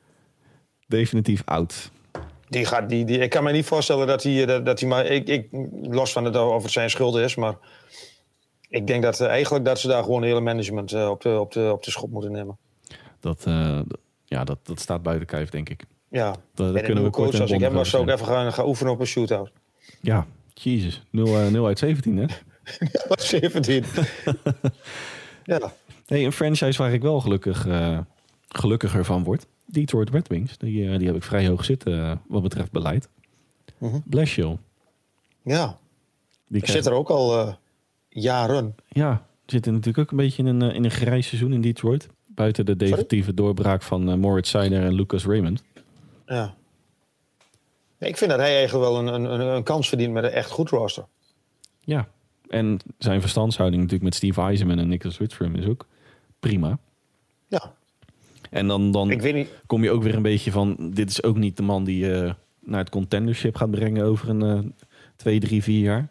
[0.88, 1.92] Definitief oud.
[2.50, 5.06] Die gaat, die, die, ik kan me niet voorstellen dat hij, dat, dat hij maar...
[5.06, 5.48] Ik, ik,
[5.82, 7.56] los van het of het zijn schuld is, maar...
[8.70, 11.52] Ik denk dat eh, eigenlijk dat ze daar gewoon hele management eh, op, de, op,
[11.54, 12.58] de, op de schop moeten nemen.
[13.20, 15.86] Dat, eh, d- ja, dat, dat staat buiten kijf, denk ik.
[16.10, 18.66] Ja, een kunnen we coach als ik hem was, zou ik over even gaan, gaan
[18.68, 19.52] oefenen op een shootout.
[20.02, 21.04] Ja, jezus.
[21.10, 22.26] 0, eh, 0 uit 17, hè?
[23.08, 23.84] Wat 17.
[25.44, 25.74] ja,
[26.06, 28.00] Hey, een franchise waar ik wel gelukkig, eh,
[28.48, 29.46] gelukkiger van word.
[29.76, 30.58] Detroit Red Wings.
[30.58, 33.10] Die, eh, die heb ik vrij hoog zitten eh, wat betreft beleid.
[33.78, 34.00] Mhm.
[34.06, 34.58] Blashill.
[35.42, 35.80] ja.
[36.48, 37.54] Die zit er ook al eh,
[38.10, 38.76] jaren.
[38.88, 42.08] Ja, zitten natuurlijk ook een beetje in een, in een grijs seizoen in Detroit.
[42.26, 45.64] Buiten de definitieve doorbraak van Moritz Seider en Lucas Raymond.
[46.26, 46.56] Ja.
[48.00, 50.50] Nee, ik vind dat hij eigenlijk wel een, een, een, kans verdient met een echt
[50.50, 51.06] goed roster.
[51.80, 52.08] Ja,
[52.48, 55.88] en zijn verstandshouding natuurlijk met Steve Eisenman en Nicholas Wittstrom is ook
[56.40, 56.80] prima.
[57.48, 57.76] Ja,
[58.56, 59.50] En dan, dan ik weet niet.
[59.66, 60.76] kom je ook weer een beetje van...
[60.94, 64.42] dit is ook niet de man die je naar het contendership gaat brengen over een
[64.42, 64.72] eh,
[65.16, 66.10] twee, drie, vier jaar.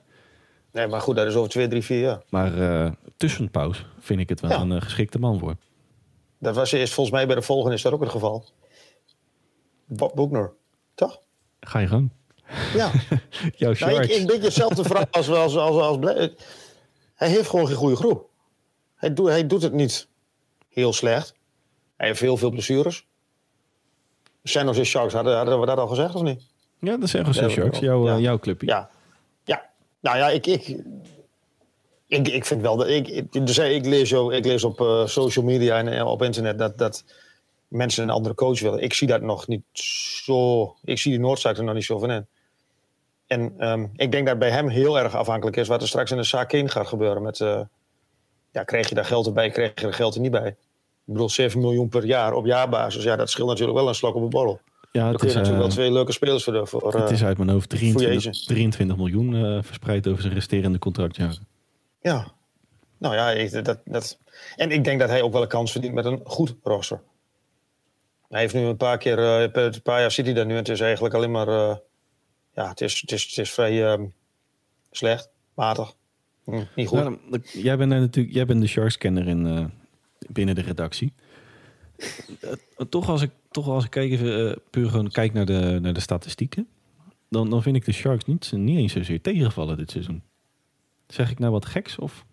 [0.73, 2.23] Nee, maar goed, dat is over twee, drie, vier jaar.
[2.29, 4.61] Maar eh tussenpauze vind ik het wel Ja.
[4.61, 5.57] een eh, geschikte man voor.
[6.39, 8.45] Dat was is volgens mij bij de volgende is dat ook het geval.
[9.87, 10.53] Bob Boekner,
[10.95, 11.21] toch?
[11.61, 12.11] Ga je gang.
[12.75, 12.91] Ja.
[13.57, 16.31] Jouw Nou, ik, ik denk hetzelfde verhaal als, als, als, als
[17.15, 18.29] Hij heeft gewoon geen goede groep.
[18.95, 20.09] Hij, doet hij doet het niet
[20.69, 21.35] heel slecht.
[21.97, 23.07] Hij heeft heel veel blessures.
[24.43, 26.43] San Jose Sharks, hadden, hadden we dat al gezegd of niet?
[26.79, 27.79] Ja, dat zijn Ja, Sharks.
[27.79, 28.15] Jouw, ja.
[28.15, 28.67] eh, jouw clubje.
[28.67, 28.91] Ja.
[29.45, 29.71] Ja.
[30.01, 30.47] Nou ja, ik...
[30.47, 30.77] ik
[32.07, 35.07] ik, ik vind wel dat ik, ik, dus ik, lees, zo, ik lees op eh,
[35.07, 37.05] social media en eh, op internet dat, dat
[37.69, 38.83] mensen een andere coach willen.
[38.83, 40.75] Ik zie dat nog niet zo.
[40.85, 42.27] Ik zie die noodzaak er nog niet zo van in.
[43.27, 46.17] En ehm, ik denk dat bij hem heel erg afhankelijk is wat er straks in
[46.17, 47.23] de zaak in gaat gebeuren.
[47.23, 47.61] Met, eh,
[48.53, 50.57] ja, kreeg je daar geld erbij, kreeg je er geld er niet bij?
[51.07, 53.03] Ik bedoel, 7 miljoen per jaar op jaarbasis.
[53.03, 54.61] Ja, dat scheelt natuurlijk wel een slok op een borrel.
[54.93, 56.69] Ja, het is, natuurlijk eh, wel twee leuke spelers voor.
[56.69, 58.47] voor het eh, is uit mijn hoofd free 23, agent.
[58.47, 61.47] 23 miljoen eh, verspreid over zijn resterende contractjaren.
[62.01, 62.33] Ja,
[62.99, 64.19] nou ja, ik, dat, dat,
[64.57, 67.03] en ik denk dat hij ook wel een kans verdient met een goed roster.
[68.29, 70.59] Hij heeft nu een paar keer, eh, een paar jaar zit hij daar nu en
[70.59, 71.77] het is eigenlijk alleen maar, eh,
[72.55, 74.05] ja, het is, het is, het is vrij ehm,
[74.91, 75.95] slecht, matig,
[76.45, 76.99] Hm, niet goed.
[76.99, 77.21] Dan-
[77.53, 79.65] jij, bent natuurlijk, jij bent de Sharks-kenner in, eh,
[80.29, 81.13] binnen de redactie.
[82.41, 82.51] Eh,
[82.89, 85.93] toch, als ik, toch als ik kijk even, eh, puur gewoon kijk naar de, naar
[85.93, 86.69] de statistieken...
[87.29, 90.23] Dan, dan vind ik de Sharks niet, niet eens zozeer tegenvallen dit seizoen.
[91.07, 91.99] Zeg ik nou wat geks?
[91.99, 92.25] Of?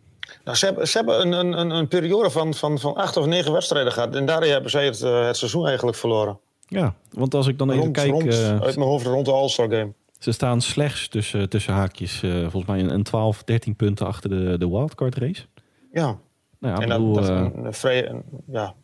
[0.44, 3.52] Nou, ze hebben, ze hebben een, een, een, periode van, van, van acht of negen
[3.52, 6.40] wedstrijden gehad en daarin hebben zij het, eh, het seizoen eigenlijk verloren.
[6.68, 8.12] Ja, want als ik dan even kijk...
[8.12, 9.94] rond, uit mijn hoofd rond de All-Star Game.
[10.20, 14.58] Ze staan slechts tussen, tussen haakjes, volgens mij een, een 12, 13 punten achter de,
[14.58, 15.46] de wildcard race.
[15.92, 16.20] Ja,
[16.62, 18.76] Nou ja, en dat, eh, een, vrij, een- ja,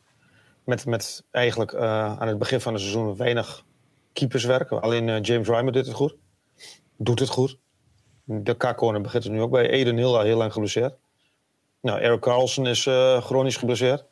[0.64, 3.64] met, met eigenlijk eh, aan het begin van het seizoen weinig
[4.14, 4.72] keeperswerk.
[4.72, 6.16] Alleen eh, James Rymer doet het goed.
[6.98, 7.58] Doet het goed.
[8.24, 9.70] De K-corner begint er nu ook bij.
[9.70, 10.94] Eden heel, heel lang geblesseerd.
[11.82, 12.82] Nou, Eric Carlson is
[13.20, 14.06] chronisch geblesseerd.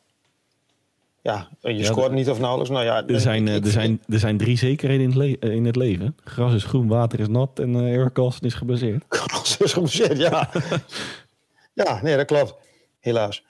[1.22, 2.72] Ja, je Ja, scoort niet of nauwelijks.
[2.72, 5.64] Nou ja, er, zijn, ik- er, zijn, er zijn drie zekerheden in het, le- in
[5.64, 6.16] het leven.
[6.24, 9.04] Gras is groen, water is nat en eh Eric Carlson is gebaseerd.
[9.18, 10.50] Carlson is geblesseerd, ja.
[11.84, 12.54] ja, nee, dat klopt.
[13.00, 13.44] Helaas.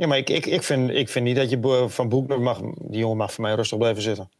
[0.00, 2.60] Ja, maar ik, ik, ik, vind, ik vind niet dat je van Boekner mag...
[2.60, 4.30] Die jongen mag voor mij rustig blijven zitten.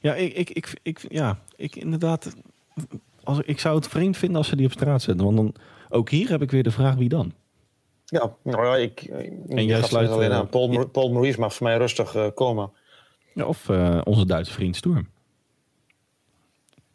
[0.00, 2.36] Ja, ik, ik, ik, ik, ja, ik inderdaad.
[3.24, 5.24] Als, ik zou het vreemd vinden als ze die op straat zetten.
[5.24, 5.54] Want dan,
[5.88, 7.32] ook hier heb ik weer de vraag wie dan.
[8.04, 9.02] Ja, nou ja, ik.
[9.48, 10.48] En jij sluit, alleen eh, aan.
[10.48, 12.72] Paul, Mar- Paul Maurice mag voor mij rustig eh, komen.
[13.34, 15.08] Ja, of eh, onze Duitse vriend Storm.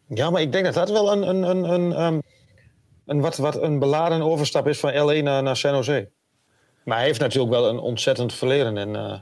[0.07, 2.19] Ja, maar ik denk dat dat wel een, een, een, een, ehm,
[3.05, 6.13] een, wat, wat een beladen overstap is van LA naar, naar San Jose.
[6.85, 9.19] Maar hij heeft natuurlijk wel een ontzettend verleden in, eh,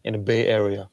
[0.00, 0.88] in de Bay Area.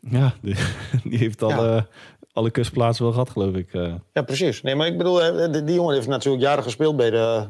[0.00, 0.56] Ja, die,
[1.04, 1.86] die heeft alle,
[2.32, 3.74] alle kustplaatsen wel gehad, geloof ik.
[3.74, 3.94] eh.
[4.12, 4.62] Ja, precies.
[4.62, 7.46] Nee, maar ik bedoel, die, die jongen heeft natuurlijk jaren gespeeld bij de.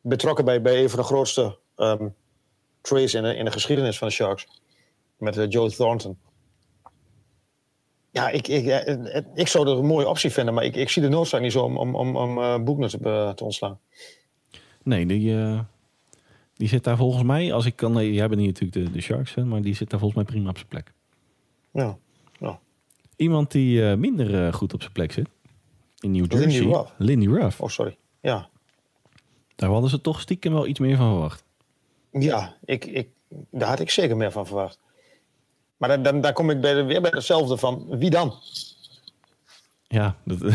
[0.00, 2.06] betrokken bij, bij een van de grootste ehm
[2.80, 4.46] trades in de, in de geschiedenis van de Sharks.
[5.18, 6.18] Met eh, Joe Thornton.
[8.10, 11.02] Ja, ik, ik, eh, ik zou dat een mooie optie vinden, maar ik, ik zie
[11.02, 13.80] de noodzaak niet zo om, om, om, om Boekner te, te ontslaan.
[14.82, 15.36] Nee, die,
[16.54, 18.12] die zit daar volgens mij, als ik kan.
[18.12, 20.56] jij bent niet natuurlijk de, de Sharks maar die zit daar volgens mij prima op
[20.56, 20.92] zijn plek.
[21.70, 21.98] Ja.
[22.38, 22.60] ja.
[23.16, 25.28] Iemand die eh, minder eh, goed op zijn plek zit.
[25.98, 26.66] In New Lindy Jersey.
[26.66, 26.92] Ruff.
[26.98, 27.60] Lindy Ruff.
[27.60, 27.96] Oh, sorry.
[28.20, 28.48] Ja,
[29.56, 31.44] Daar hadden ze toch stiekem wel iets meer van verwacht.
[32.10, 33.08] ja ik, ik,
[33.50, 34.78] daar had ik zeker meer van verwacht.
[35.76, 38.34] Maar dan, dan, daar kom ik bij de, weer bij hetzelfde van wie dan?
[39.88, 40.42] Ja, dat,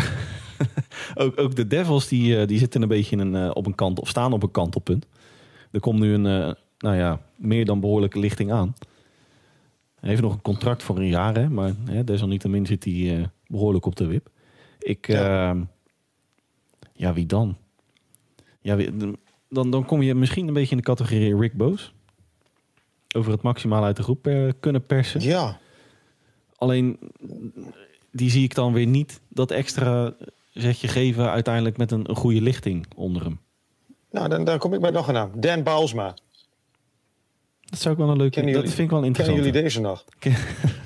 [1.16, 4.00] ook, ook de Devils die, eh, die zitten een beetje in een, op een kant,
[4.00, 5.06] of staan op een kantelpunt.
[5.72, 8.74] Er komt nu een, eh, nou ja, meer dan behoorlijke lichting aan.
[10.00, 13.24] Hij heeft nog een contract voor een jaar, hè, maar hè, desalniettemin zit hij eh,
[13.48, 14.30] behoorlijk op de wip.
[14.80, 15.52] Ik, Ja.
[15.52, 15.68] ja,
[16.94, 17.58] ja wie dan?
[18.62, 18.92] Ja, wie-
[19.50, 21.94] dan, dan kom je misschien een beetje in de categorie Rick Boos.
[23.16, 25.22] Over het maximaal uit de groep eh, kunnen persen.
[25.22, 25.60] Ja,
[26.56, 27.00] alleen
[28.12, 30.14] die zie ik dan weer niet dat extra
[30.54, 33.40] zetje geven uiteindelijk met een, een goede lichting onder hem.
[34.12, 35.32] Nou, dan, dan kom ik bij nog een naam.
[35.36, 36.14] Dan Baalsma.
[37.66, 38.34] Dat zou ik wel een leuke...
[38.34, 39.46] Kennen Dat jullie- vind ik wel Kennen interessant.
[39.56, 40.04] jullie deze nog?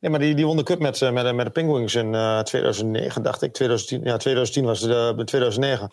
[0.00, 2.14] Nee, maar die, die won de cup met, eh, met, de- met de Penguins in
[2.14, 3.52] eh, 2009, dacht ik.
[3.52, 5.92] 2010, ja, 2010 was het uh, 2009.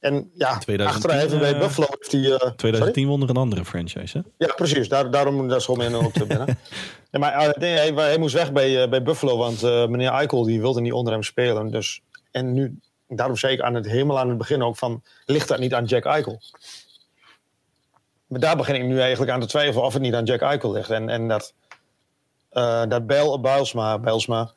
[0.00, 2.20] En ja, 2010, achterin even bij eh, Buffalo heeft hij...
[2.20, 2.54] eh, sorry?
[2.56, 4.46] 2010 won er een andere franchise, hè?
[4.46, 4.88] Ja, precies.
[4.88, 6.58] Daar, daarom dat school in ook te binnen.
[7.20, 10.44] maar eh, nee, hij, hij moest weg bij, eh, bij Buffalo, want eh, meneer Eichel
[10.44, 11.70] die wilde niet onder hem spelen.
[11.70, 12.78] Dus, en nu,
[13.08, 15.84] daarom zei ik aan het, helemaal aan het begin ook van, ligt dat niet aan
[15.84, 16.40] Jack Eichel?
[18.26, 20.72] Maar daar begin ik nu eigenlijk aan te twijfelen of het niet aan Jack Eichel
[20.72, 20.90] ligt.
[20.90, 21.54] En, en dat,
[22.50, 24.52] eh dat Bijl, Bijlsma, Bijlsma,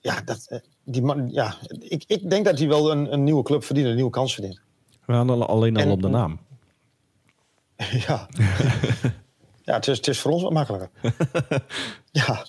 [0.00, 3.42] ja, dat, eh, die man, ja ik, ik denk dat hij wel een, een nieuwe
[3.42, 4.60] club verdient, een nieuwe kans verdient.
[5.04, 6.40] We hadden alleen al En- op de naam.
[8.06, 8.28] Ja.
[9.64, 10.90] ja, het is, het is voor ons wat makkelijker.
[12.12, 12.44] ja.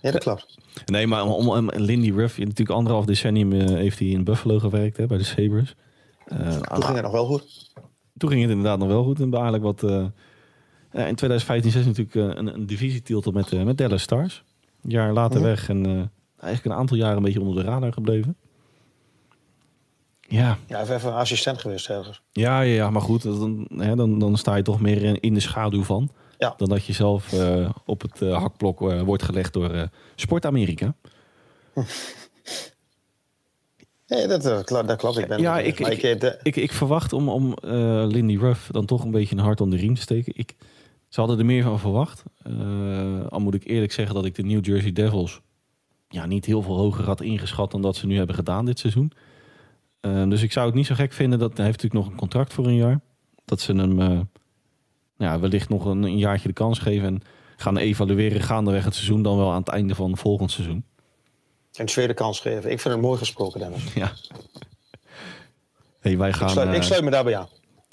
[0.00, 0.56] ja, dat klopt.
[0.86, 4.96] Nee, maar om, om Lindy Ruff, natuurlijk anderhalf decennium eh, heeft hij in Buffalo gewerkt,
[4.96, 5.74] hè, bij de Sabres.
[6.26, 7.72] Eh, Toen ging het nog wel goed.
[8.16, 9.20] toen ging het inderdaad nog wel goed.
[9.20, 9.82] En eigenlijk wat...
[9.82, 14.44] eh, in 2015 16 natuurlijk een, een divisietitel met, met Dallas Stars.
[14.82, 15.48] Een jaar later Mhm.
[15.48, 16.10] weg en
[16.40, 18.36] eigenlijk een aantal jaren een beetje onder de radar gebleven.
[20.30, 22.22] Ja, Ja, even, even assistent geweest ergens.
[22.32, 25.34] ja, ja, ja maar goed, dan, hè, dan, dan sta je toch meer in, in
[25.34, 26.10] de schaduw van.
[26.38, 26.54] Ja.
[26.56, 30.94] Dan dat je zelf eh, op het eh, hakblok eh, wordt gelegd door Sport Amerika.
[34.06, 35.18] Nee, dat, dat klopt.
[35.18, 37.54] Ik ben Ja, ik- ik- de- Ik, ik verwacht om, om
[38.08, 40.32] Lindy Ruff dan toch een beetje een hart onder de riem te steken.
[40.36, 40.54] Ik,
[41.08, 42.22] ze hadden er meer van verwacht.
[43.28, 45.40] Al moet ik eerlijk zeggen dat ik de New Jersey Devils
[46.08, 49.12] ja, niet heel veel hoger had ingeschat dan dat ze nu hebben gedaan dit seizoen.
[50.00, 52.52] Dus ik zou het niet zo gek vinden dat hij heeft natuurlijk nog een contract
[52.52, 53.00] voor een jaar.
[53.44, 54.28] Dat ze hem
[55.18, 57.22] ja, wellicht nog een, een jaartje de kans geven en
[57.56, 60.84] gaan evalueren gaandeweg het seizoen dan wel aan het einde van volgend seizoen.
[61.72, 62.70] een tweede kans geven.
[62.70, 63.92] Ik vind het mooi gesproken, Dennis.
[63.94, 64.12] Ja.
[66.00, 67.48] Hey, wij gaan, ik, sluit, eh, ik sluit me daarbij aan.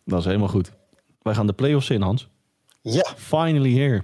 [0.05, 0.71] dat is helemaal goed.
[1.21, 2.27] Wij gaan de play-offs in, Hans.
[2.81, 4.03] Ja, Finally here.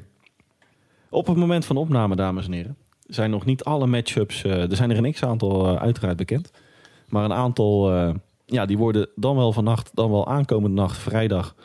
[1.10, 4.44] Op het moment van opname, dames en heren, zijn nog niet alle matchups.
[4.44, 6.52] eh er zijn er een x-aantal eh, uiteraard bekend.
[7.08, 8.14] Maar een aantal, eh,
[8.46, 11.56] ja, die worden dan wel vannacht, dan wel aankomende nacht, vrijdag,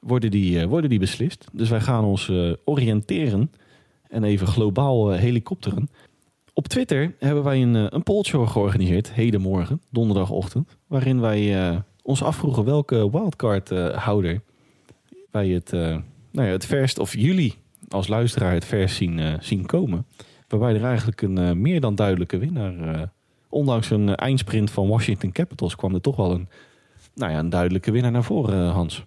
[0.00, 1.46] worden die, eh, worden die beslist.
[1.52, 3.52] Dus wij gaan ons eh, oriënteren
[4.08, 5.90] en even globaal eh, helikopteren.
[6.52, 10.76] Op Twitter hebben wij een, een pollshow georganiseerd, hedenmorgen, donderdagochtend.
[10.86, 14.42] Waarin wij ons afvroegen welke wildcard-houder
[15.30, 15.96] wij het, eh,
[16.30, 17.54] nou ja, het verst, of jullie
[17.88, 20.06] als luisteraar het verst zien, zien komen.
[20.48, 23.12] Waarbij er eigenlijk een meer dan duidelijke winnaar,
[23.48, 26.48] ondanks een eindsprint van Washington Capitals, kwam er toch wel een,
[27.14, 29.04] nou ja, een duidelijke winnaar naar voren, Hans.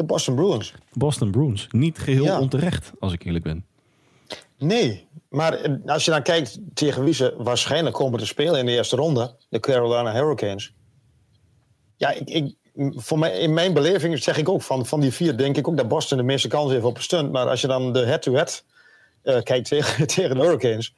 [0.00, 0.74] De Boston Bruins.
[0.92, 1.66] Boston Bruins.
[1.70, 2.40] Niet geheel Ja.
[2.40, 3.64] onterecht, als ik eerlijk ben.
[4.58, 8.66] Nee, maar eh, als je dan kijkt tegen wie ze waarschijnlijk komen te spelen in
[8.66, 10.72] de eerste ronde, de Carolina Hurricanes.
[11.96, 12.54] Ja, ik, ik,
[12.94, 15.76] voor mij, in mijn beleving zeg ik ook van, van die vier, denk ik ook
[15.76, 17.32] dat Boston de meeste kans heeft op een stunt.
[17.32, 18.64] Maar als je dan de head-to-head
[19.22, 20.94] eh, kijkt tegen, tegen de Hurricanes,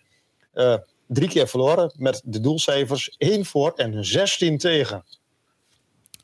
[0.53, 0.75] eh,
[1.07, 5.05] drie keer verloren met de doelcijfers 1 voor en 16 tegen.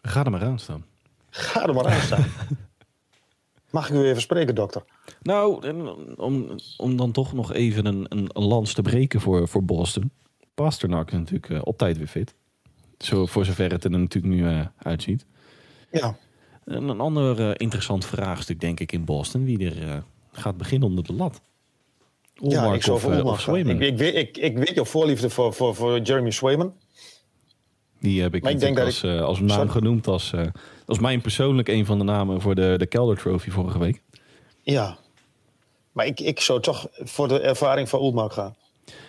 [0.03, 0.85] Ga er maar aan staan.
[1.31, 2.26] Ga er maar aan staan.
[3.71, 4.83] Mag ik u even spreken, dokter?
[5.23, 5.71] Nou,
[6.16, 10.11] om, om dan toch nog even een, een, lans te breken voor, voor Boston.
[10.55, 12.35] Pasternak is natuurlijk eh, op tijd weer fit.
[12.99, 15.27] Zo, voor zover het er natuurlijk nu eh, uitziet.
[15.91, 16.16] Ja,
[16.64, 19.45] En een ander eh, interessant vraagstuk, denk ik, in Boston.
[19.45, 20.03] Wie er
[20.33, 21.41] gaat beginnen onder de lat.
[22.35, 23.41] ja ik zou of, of.
[23.41, 23.83] Swayman.
[23.83, 26.75] Ik, ik, weet, ik, ik weet jouw voorliefde voor, voor, voor Jeremy Swayman.
[28.01, 29.69] Die heb ik, Maar ik denk natuurlijk als, dat eh, als naam Sorry?
[29.69, 30.07] genoemd.
[30.07, 30.47] Als, eh,
[30.87, 34.03] als mijn persoonlijk een van de namen voor de, de Calder Trophy vorige week.
[34.63, 34.97] Ja.
[35.93, 38.55] Maar ik, ik zou toch voor de ervaring van Ulmark gaan.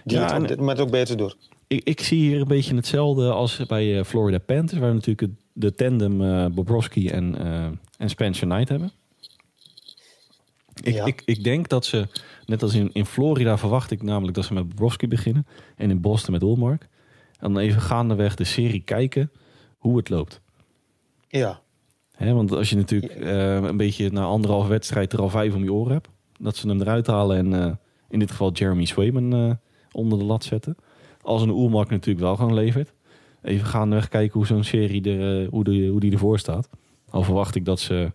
[0.04, 1.38] Die Ja, het op dit moment ook beter doet.
[1.68, 4.80] Ik, ik zie hier een beetje hetzelfde als bij eh, Florida Panthers.
[4.80, 7.66] Waar we natuurlijk de tandem eh Bobrovsky en, eh,
[7.98, 8.92] en Spencer Knight hebben.
[10.84, 11.06] Ik, Ja.
[11.06, 12.08] ik, ik denk dat ze,
[12.46, 15.48] net als in, in Florida verwacht ik namelijk dat ze met Bobrovsky beginnen.
[15.76, 16.88] En in Boston met Ulmark.
[17.40, 19.32] En dan even gaandeweg de serie kijken
[19.78, 20.42] hoe het loopt.
[21.28, 21.62] Ja.
[22.18, 25.74] Want als je natuurlijk eh, een beetje na anderhalf wedstrijd er al vijf om je
[25.74, 26.10] oren hebt.
[26.40, 27.72] Dat ze hem eruit halen en eh,
[28.10, 29.52] in dit geval Jeremy Swayman eh,
[29.92, 30.76] onder de lat zetten.
[31.22, 32.94] Als een Oelmark natuurlijk wel gewoon levert.
[33.42, 36.70] Even gaandeweg kijken hoe zo'n serie er, hoe, de, hoe die ervoor staat.
[37.10, 38.12] Al verwacht ik dat ze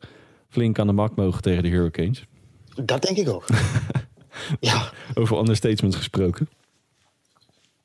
[0.49, 2.27] flink aan de mak mogen tegen de Hurricanes.
[2.85, 3.45] Dat denk ik ook.
[4.61, 4.91] ja.
[5.14, 6.49] Over understatements gesproken.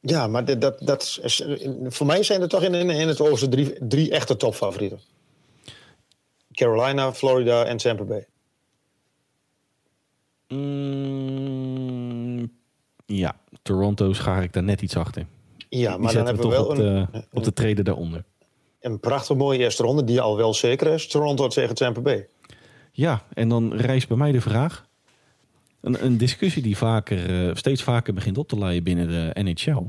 [0.01, 1.43] Ja, maar dat, dat is,
[1.87, 4.99] voor mij zijn er toch in, in, het oosten drie, drie echte topfavorieten.
[6.53, 8.27] Carolina, Florida en Tampa Bay.
[10.47, 12.51] Mm,
[13.05, 15.25] Ja, Toronto schaar ik daar net iets achter.
[15.69, 18.23] Ja, maar dan hebben we wel op, een, de, op de treden daaronder.
[18.81, 21.07] een prachtig mooie eerste ronde, die al wel zeker is.
[21.07, 22.27] Toronto tegen Tampa Bay.
[22.91, 24.87] Ja, en dan rijst bij mij de vraag.
[25.81, 29.83] Een, een discussie die vaker, eh, steeds vaker begint op te leiden binnen de NHL.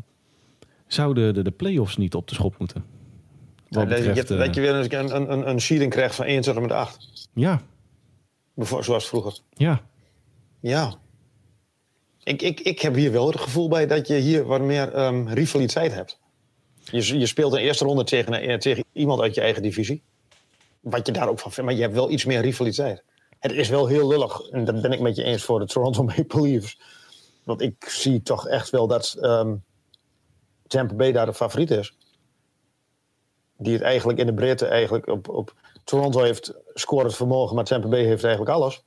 [0.87, 2.85] Zouden de, de play-offs niet op de schop moeten?
[3.69, 6.25] Wat Ja, dat, je, eh, dat je weer een, een, een, een seeding krijgt van
[6.25, 7.29] 21 met 8.
[7.35, 7.63] ja,
[8.55, 9.39] Bevo- Zoals vroeger.
[9.55, 9.83] ja,
[10.61, 10.95] Ja.
[12.25, 15.27] Ik, ik, ik heb hier wel het gevoel bij dat je hier wat meer ehm,
[15.29, 16.19] rivaliteit hebt.
[16.85, 20.03] Je, je speelt een eerste ronde tegen, een- tegen iemand uit je eigen divisie.
[20.81, 21.69] Wat je daar ook van vindt.
[21.71, 23.03] Maar je hebt wel iets meer rivaliteit.
[23.41, 24.41] Het is wel heel lullig.
[24.41, 26.81] En dat ben ik met je eens voor de Toronto Maple Leafs.
[27.45, 29.55] Want ik zie toch echt wel dat ehm,
[30.67, 31.97] Tampa Bay daar de favoriet is.
[33.57, 35.55] Die het eigenlijk in de breedte eigenlijk op, op...
[35.85, 38.85] Toronto heeft scorend vermogen, maar Tampa Bay heeft eigenlijk alles.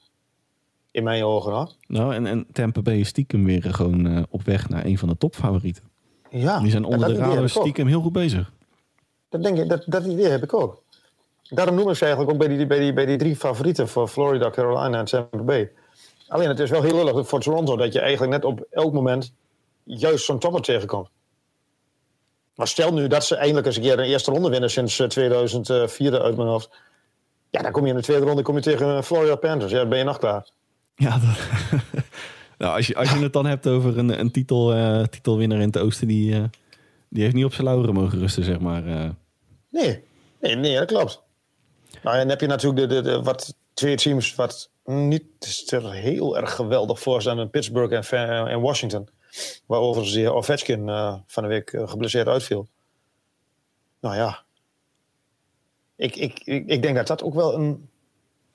[0.91, 1.71] In mijn ogen, hoor.
[1.87, 4.97] nou en, en Tampa Bay is stiekem weer eh, gewoon eh, op weg naar een
[4.97, 5.83] van de topfavorieten.
[6.29, 8.51] Ja, Die zijn onder de radar stiekem heel goed bezig.
[9.29, 10.82] Dat, denk ik, dat, dat idee heb ik ook.
[11.49, 14.07] Daarom noem ik ze eigenlijk ook bij die, bij die, bij die drie favorieten voor
[14.07, 15.71] Florida, Carolina en Tampa Bay.
[16.27, 19.33] Alleen het is wel heel lullig voor Toronto dat je eigenlijk net op elk moment
[19.83, 21.09] juist zo'n topper tegenkomt.
[22.55, 25.07] Maar stel nu dat ze eindelijk eens een keer een eerste ronde winnen sinds eh,
[25.07, 26.69] 2004 uit mijn hoofd.
[27.49, 29.71] Ja, dan kom je in de tweede ronde kom je tegen eh, Florida Panthers.
[29.71, 30.49] Ja, dan ben je nog klaar.
[30.95, 31.81] Ja, dat-
[32.57, 35.67] nou, als, je, als je het dan hebt over een, een titel, eh, titelwinnaar in
[35.67, 36.43] het oosten, die, eh,
[37.09, 38.85] die heeft niet op zijn lauren mogen rusten, zeg maar.
[38.87, 39.09] eh.
[39.69, 40.03] Nee,
[40.41, 41.21] nee, nee dat klopt.
[42.03, 45.91] Nou, en dan heb je natuurlijk de, de, de, wat twee teams wat niet er
[45.91, 49.07] heel erg geweldig voor staan in Pittsburgh en, en Washington.
[49.65, 52.67] Waar overigens die Ovechkin eh, van de week eh, geblesseerd uitviel.
[53.99, 54.43] Nou ja.
[55.95, 57.89] Ik, ik, ik, ik denk dat dat ook wel een...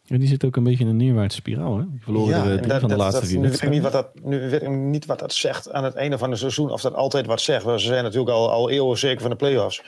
[0.07, 1.91] En die zit ook een beetje in een neerwaartse spiraal, hè?
[1.91, 4.09] Die verloren dat- van de dat- laatste dat- vier nu weet, ik niet wat dat,
[4.23, 6.71] nu weet ik niet wat dat zegt aan het einde van het seizoen.
[6.71, 7.65] Of dat altijd wat zegt.
[7.65, 9.83] Ze zijn natuurlijk al, al eeuwen zeker van de play-offs.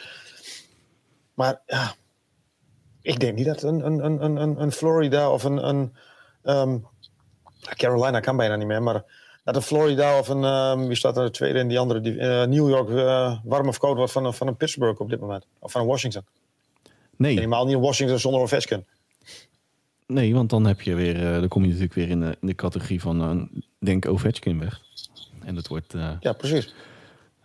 [1.35, 1.95] Maar ja,
[3.03, 5.69] ik denk niet dat een, een, een, een, een Florida of een...
[5.69, 5.93] een
[6.43, 6.79] ehm,
[7.77, 9.05] Carolina kan bijna niet meer, maar
[9.45, 10.45] dat een Florida of een...
[10.45, 12.01] ehm, wie staat er de tweede en die andere?
[12.01, 15.09] Die, eh, New York eh, warm of koud wordt van, een- van een Pittsburgh op
[15.11, 15.47] dit moment.
[15.59, 16.23] Of van een Washington.
[17.17, 18.85] Nee, Helemaal niet een Washington zonder Ovechkin.
[20.07, 22.47] nee, want dan heb je weer, eh, dan kom je natuurlijk weer in de, in
[22.47, 23.49] de categorie van,
[23.79, 24.81] denk Ovechkin weg.
[25.45, 26.75] En dat wordt Ja, precies.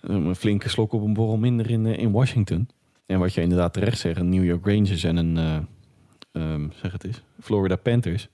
[0.01, 2.69] een flinke slok op een borrel minder in, in Washington.
[3.05, 5.57] En wat je inderdaad terecht zegt, een New York Rangers en een, eh,
[6.43, 8.27] ehm, zeg het eens, Florida Panthers.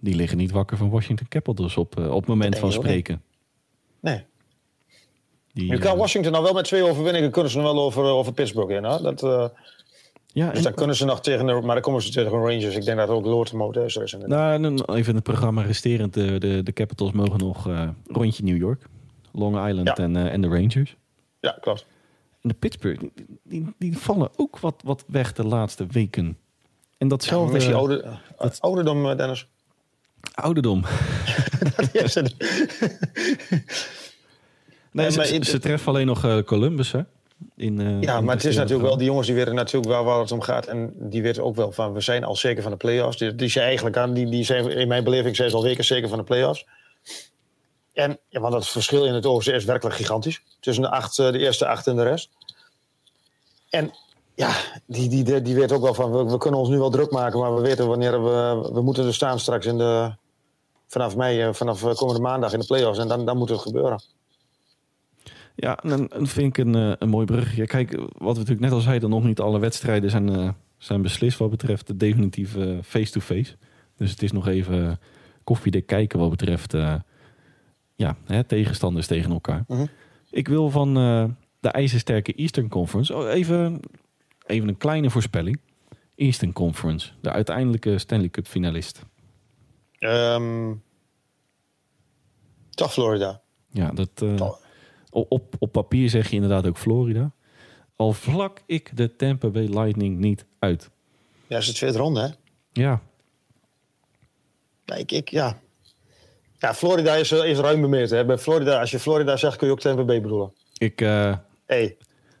[0.00, 3.22] Die liggen niet wakker van Washington Capitals op, eh, op het moment van spreken.
[4.00, 4.24] Nee.
[5.52, 8.02] Die, Nu kan eh, Washington nou wel met twee overwinningen kunnen ze nog wel over,
[8.02, 8.84] over Pittsburgh in.
[8.84, 9.00] Hè?
[9.02, 9.20] Dat,
[10.26, 12.36] ja, dus en- dan kunnen ze nog tegen de, maar dan komen ze tegen de
[12.36, 12.76] Rangers.
[12.76, 14.16] Ik denk dat ook Lord Motors is.
[14.26, 16.14] Nou, even het programma resterend.
[16.14, 17.68] De, de, de Capitals mogen nog
[18.06, 18.82] rondje New York,
[19.32, 19.94] Long Island Ja.
[19.96, 20.96] en, en de Rangers.
[21.40, 21.86] Ja, klopt.
[22.44, 26.24] En de Pittsburgh, die, die, die vallen ook wat, wat weg de laatste weken.
[26.24, 26.36] En
[26.98, 29.46] Ja, datzelfde misschien oude, uh, ouderdom, eh, Dennis.
[30.34, 30.84] ouderdom.
[31.92, 32.30] Ja, ze-
[34.92, 37.00] Nee, Ja, ze, treffen alleen nog eh, Columbus, hè?
[37.56, 40.18] In, eh, ja, maar het is natuurlijk wel, die jongens die weten natuurlijk wel waar
[40.20, 40.66] het om gaat.
[40.66, 43.16] En die weten ook wel van, we zijn al zeker van de play-offs.
[43.18, 45.84] Die, die zijn eigenlijk aan, die, die zijn, in mijn beleving zijn ze al weken
[45.84, 46.66] zeker van de play-offs.
[47.94, 50.42] En, ja, want het verschil in het oosten is werkelijk gigantisch.
[50.60, 52.30] Tussen de, eh, de eerste acht en de rest.
[53.70, 53.92] En
[54.34, 57.38] ja, die, die, die, weet ook wel van, we, kunnen ons nu wel druk maken,
[57.38, 60.14] maar we weten wanneer we, we moeten er staan straks in de,
[60.86, 62.98] vanaf mei, eh, vanaf eh, komende maandag in de play-offs.
[62.98, 64.02] En dan, dan moet het gebeuren.
[65.54, 67.66] Ja, en dan vind ik een, een mooi bruggetje.
[67.66, 71.50] Kijk, wat we natuurlijk net al zeiden, nog niet alle wedstrijden zijn, zijn beslist wat
[71.50, 73.56] betreft de definitieve face-to-face.
[73.96, 75.00] Dus het is nog even
[75.44, 76.74] koffiedik kijken wat betreft
[77.96, 79.64] ja, hè, tegenstanders tegen elkaar.
[79.68, 79.86] Mhm.
[80.30, 81.24] Ik wil van eh,
[81.60, 83.80] de ijzersterke Eastern Conference oh, even,
[84.46, 85.60] even een kleine voorspelling.
[86.16, 89.02] Eastern Conference, de uiteindelijke Stanley Cup finalist.
[89.98, 90.74] Ehm,
[92.70, 93.42] toch Florida.
[93.70, 94.50] Ja, dat, eh,
[95.10, 97.32] op, op papier zeg je inderdaad ook Florida.
[97.96, 100.90] Al vlak ik de Tampa Bay Lightning niet uit.
[101.46, 102.28] Ja, is de tweede ronde, hè?
[102.82, 103.02] Ja,
[104.84, 105.58] Ja, ik, ik, ja.
[106.66, 108.16] Ja Florida is, is ruim bemeten.
[108.16, 108.24] Hè?
[108.24, 110.52] Bij Florida, als je Florida zegt, kun je ook Tampa Bay bedoelen.
[110.78, 111.34] ik, eh,
[111.66, 111.96] Hey,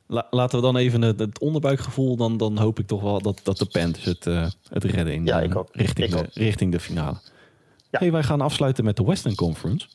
[0.06, 2.16] la- laten we dan even het, het onderbuikgevoel.
[2.16, 5.24] Dan, dan hoop ik toch wel dat, dat de Panthers het, eh, het redden in,
[5.26, 5.68] Ja, eh, ik ook.
[5.72, 6.26] Richting, Ik de, ook.
[6.32, 7.16] richting de finale.
[7.90, 7.98] Ja.
[7.98, 9.86] Hey, wij gaan afsluiten met de Western Conference.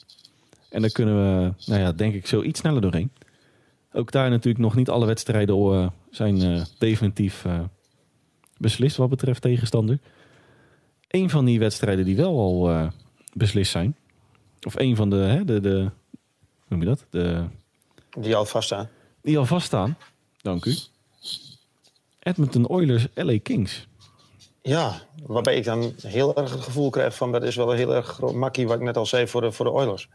[0.69, 3.11] En daar kunnen we, nou ja, denk ik, zo iets sneller doorheen.
[3.93, 7.59] Ook daar natuurlijk nog niet alle wedstrijden eh, zijn eh, definitief eh,
[8.57, 9.99] beslist wat betreft tegenstander.
[11.07, 12.87] Een van die wedstrijden die wel al eh,
[13.33, 13.95] beslist zijn,
[14.65, 15.89] of een van de, hè, de, de,
[16.67, 17.05] noem je dat?
[17.09, 17.43] De,
[18.19, 18.89] Die al vaststaan.
[19.21, 19.97] die al vaststaan.
[20.41, 20.75] Dank u.
[22.19, 23.87] Edmonton Oilers, LA Kings.
[24.61, 27.95] Ja, waarbij ik dan heel erg het gevoel krijg van dat is wel een heel
[27.95, 30.09] erg groot makkie, wat ik net al zei, voor de, voor de Oilers.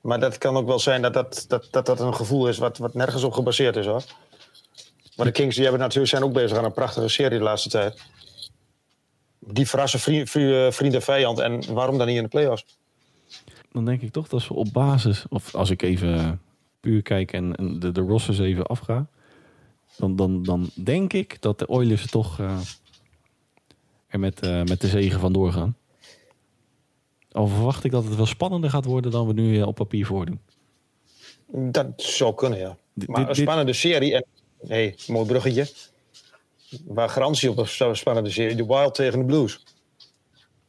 [0.00, 2.78] Maar dat kan ook wel zijn dat dat, dat, dat, dat een gevoel is wat,
[2.78, 4.02] wat nergens op gebaseerd is hoor.
[5.16, 7.68] Maar de Kings die hebben natuurlijk, zijn ook bezig aan een prachtige serie de laatste
[7.68, 8.02] tijd.
[9.38, 11.38] Die verrassen vriend, vriend, vriend en vijand.
[11.38, 12.64] En waarom dan niet in de playoffs?
[13.78, 16.40] Dan denk ik toch dat ze op basis, of als ik even
[16.80, 19.06] puur kijk en, en de, de rosters even afga,
[19.96, 22.58] dan, dan, dan denk ik dat de Oilers toch eh,
[24.06, 25.76] er met, eh, met de zegen vandoor gaan.
[27.32, 30.06] Al verwacht ik dat het wel spannender gaat worden dan we nu eh, op papier
[30.06, 30.40] voordoen.
[31.52, 32.76] Dat zou kunnen, ja.
[33.06, 34.14] Maar een spannende serie.
[34.14, 34.24] En,
[34.66, 35.68] hey, mooi bruggetje.
[36.84, 38.56] Waar garantie op een spannende serie.
[38.56, 39.64] De Wild tegen de Blues.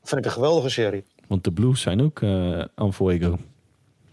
[0.03, 1.03] Vind ik een geweldige serie.
[1.29, 3.37] Want de Blues zijn ook eh aan fuego.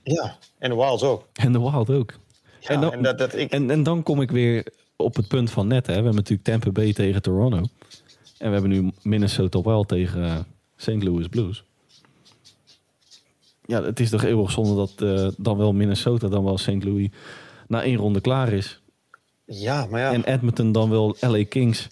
[0.02, 1.26] Ja, en de Wilds ook.
[1.32, 2.12] En de Wild ook.
[2.60, 5.28] Ja, En en, dan- dat, dat ik, En, en dan kom ik weer op het
[5.28, 5.86] punt van net.
[5.86, 5.92] Hè.
[5.92, 7.56] We hebben natuurlijk Tampa Bay tegen Toronto.
[8.38, 10.38] En we hebben nu Minnesota Wild tegen eh,
[10.76, 11.02] St.
[11.02, 11.64] Louis Blues.
[13.66, 16.84] Ja, het is toch eeuwig zonde dat eh, dan wel Minnesota, dan wel St.
[16.84, 17.08] Louis
[17.68, 18.80] na één ronde klaar is.
[19.44, 20.12] ja, maar ja.
[20.12, 21.88] En Edmonton dan wel LA Kings.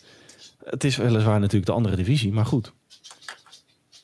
[0.64, 2.72] Het is weliswaar natuurlijk de andere divisie, maar goed.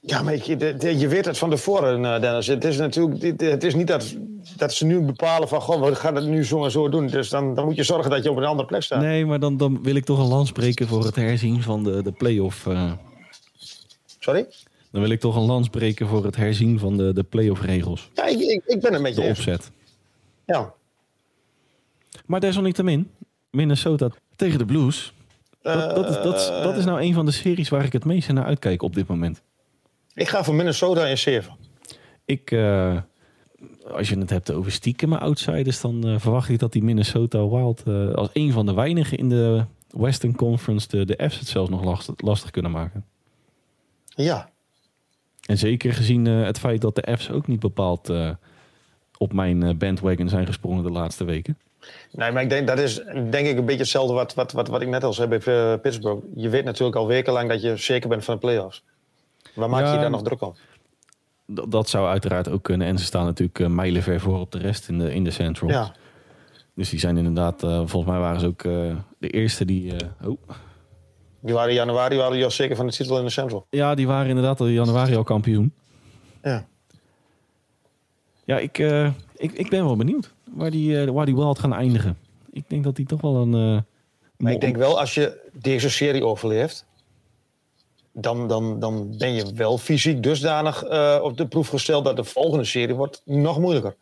[0.01, 2.47] Ja, maar je, de- de- je weet het van tevoren, eh, Dennis.
[2.47, 4.15] Het is natuurlijk het is niet dat,
[4.57, 5.61] dat ze nu bepalen van...
[5.61, 7.07] Goh, we gaan het nu zo en zo doen.
[7.07, 9.01] Dus dan, dan moet je zorgen dat je op een andere plek staat.
[9.01, 12.03] Nee, maar dan, dan wil ik toch een lans breken voor het herzien van de,
[12.03, 12.67] de play-off.
[12.67, 12.93] eh,
[14.19, 14.47] Sorry?
[14.91, 18.11] dan wil ik toch een lans breken voor het herzien van de, de play-off regels.
[18.15, 19.71] Ja, ik, ik, ik ben het met je De opzet.
[20.47, 20.73] Ja.
[22.27, 23.11] Maar desalniettemin,
[23.51, 25.13] Minnesota tegen de Blues.
[25.63, 28.33] Dat, dat, is, dat, dat is nou een van de series waar ik het meest
[28.33, 29.43] naar uitkijk op dit moment.
[30.15, 31.57] Ik ga voor Minnesota in 7.
[32.25, 32.99] Ik, eh,
[33.91, 37.83] als je het hebt over stiekem outsiders, dan eh, verwacht ik dat die Minnesota Wild
[37.87, 41.71] eh, als een van de weinigen in de Western Conference de, de F's het zelfs
[41.71, 43.05] nog lastig, lastig kunnen maken.
[44.05, 44.51] Ja.
[45.47, 48.13] En zeker gezien het feit dat de F's ook niet bepaald
[49.19, 51.59] op mijn bandwagon zijn gesprongen de laatste weken.
[52.13, 52.95] Nee, maar ik denk dat is
[53.31, 56.23] denk ik een beetje hetzelfde wat, wat, wat, wat ik net al zei bij Pittsburgh.
[56.35, 58.85] Je weet natuurlijk al wekenlang dat je zeker bent van de playoffs.
[59.55, 60.55] Waar maak je Ja, je daar nog druk om?
[61.69, 62.87] Dat, zou uiteraard ook kunnen.
[62.87, 65.71] En ze staan natuurlijk eh, mijlenver voor op de rest in de, in de Central.
[65.71, 65.93] Ja.
[66.75, 69.93] Dus die zijn inderdaad, eh, volgens mij waren ze ook eh, de eerste die.
[70.25, 70.39] oh.
[71.41, 73.67] Die waren in januari waren die al zeker van de titel in de Central.
[73.71, 75.73] Ja, die waren inderdaad al in januari al kampioen.
[76.43, 76.67] Ja.
[78.45, 78.79] Ja, ik,
[79.37, 82.19] ik, ik ben wel benieuwd waar die, waar die Wild gaan eindigen.
[82.51, 83.85] Ik denk dat die toch wel een.
[84.37, 86.87] Maar ik denk wel, als je deze serie overleeft,
[88.13, 92.25] dan, dan, dan ben je wel fysiek dusdanig eh, op de proef gesteld dat de
[92.25, 93.97] volgende serie wordt nog moeilijker.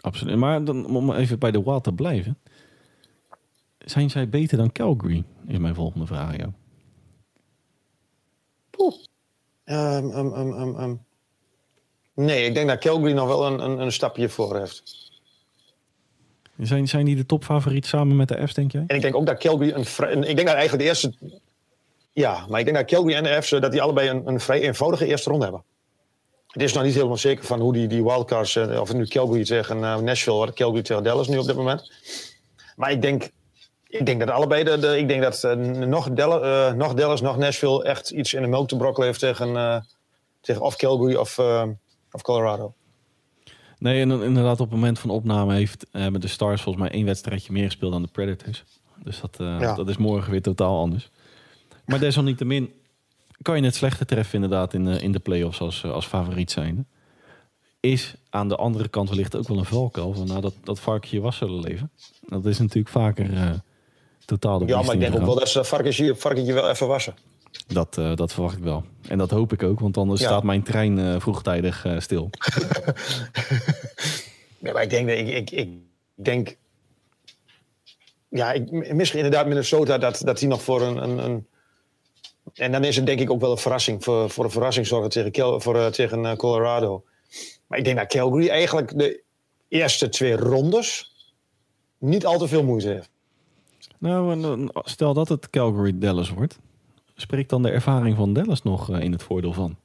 [0.00, 0.36] Absoluut.
[0.36, 2.38] Maar dan, om even bij de Wild te blijven.
[3.78, 5.24] Zijn zij beter dan Calgary?
[5.46, 6.50] Is mijn volgende vraag aan jou.
[9.64, 10.94] Ehm, ehm, ehm.
[12.14, 14.98] Nee, ik denk dat Calgary nog wel een, een, een stapje voor heeft.
[16.58, 18.84] Zijn, zijn die de topfavoriet samen met de F's, denk jij?
[18.86, 21.12] En ik denk ook dat Calgary een- Ik denk dat eigenlijk de eerste.
[22.12, 24.60] Ja, maar ik denk dat Calgary en de F's dat die allebei een, een vrij
[24.60, 25.64] eenvoudige eerste ronde hebben.
[26.46, 28.56] Het is nog niet helemaal zeker van hoe die, die wildcards.
[28.56, 31.56] eh, of het nu Calgary tegen eh, Nashville wordt, Calgary tegen Dallas nu op dit
[31.56, 31.92] moment.
[32.76, 33.30] Maar ik denk.
[33.88, 34.64] Ik denk dat allebei.
[34.64, 38.42] De, de- ik denk dat eh, nog, Dallas, nog Dallas, nog Nashville echt iets in
[38.42, 39.84] de melk te brokkelen heeft tegen.
[40.40, 41.38] tegen of Calgary of,
[42.12, 42.74] of Colorado.
[43.78, 47.06] Nee, en inderdaad op het moment van opname heeft met de Stars volgens mij één
[47.06, 48.64] wedstrijdje meer gespeeld dan de Predators.
[49.04, 49.74] Dus dat, Ja.
[49.74, 51.10] dat is morgen weer totaal anders.
[51.90, 52.72] Maar desalniettemin
[53.42, 56.50] kan je het slechter treffen inderdaad in de, in de play-offs als, eh, als favoriet
[56.50, 56.84] zijnde.
[57.80, 61.20] Is aan de andere kant wellicht ook wel een valkuil van nou, dat, dat varkentje
[61.20, 61.90] was zullen leven.
[62.28, 63.50] Dat is natuurlijk vaker eh,
[64.24, 66.86] totaal de Ja, maar ik denk ook wel dat ze dat varkentje, varkentje wel even
[66.86, 67.14] wassen.
[67.66, 68.84] Dat, eh, dat verwacht ik wel.
[69.08, 70.26] En dat hoop ik ook, want anders Ja.
[70.26, 72.30] staat mijn trein vroegtijdig stil.
[74.58, 75.68] Nee, maar ik denk, dat- ik, ik, ik
[76.14, 76.56] denk,
[78.28, 81.46] ja, ik, misschien inderdaad Minnesota dat, dat die nog voor een, een, een,
[82.54, 85.10] en dan is het denk ik ook wel een verrassing voor, voor een verrassing zorgen
[85.10, 87.04] tegen, Cal- voor, eh, tegen eh, Colorado.
[87.66, 89.22] Maar ik denk dat Calgary eigenlijk de
[89.68, 91.12] eerste twee rondes
[91.98, 93.10] niet al te veel moeite heeft.
[93.98, 96.58] Nou, en dan- stel dat het Calgary Dallas wordt.
[97.16, 99.76] Spreekt dan de ervaring van Dallas nog eh, in het voordeel van?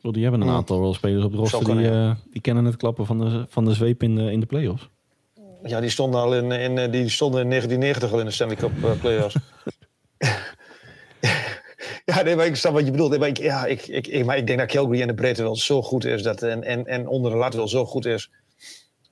[0.00, 0.56] Die hebben een Hmm.
[0.56, 3.72] aantal rolspelers op de roster die, eh, die kennen het klappen van de, van de
[3.72, 4.88] zweep in de, in de playoffs.
[5.62, 8.56] Ja, die stonden al in, in, eh, die stonden in 1990 al in de Stanley
[8.56, 9.36] Cup eh, playoffs.
[12.14, 13.10] ja, nee, maar ik snap wat je bedoelt.
[13.10, 15.56] Nee, maar, ik, ja, ik, ik, maar ik denk dat Calgary in de breedte wel
[15.56, 16.22] zo goed is.
[16.22, 18.30] Dat, en, en, en onder de lat wel zo goed is.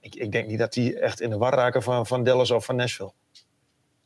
[0.00, 2.64] ik, ik denk niet dat die echt in de war raken van, van Dallas of
[2.64, 3.12] van Nashville.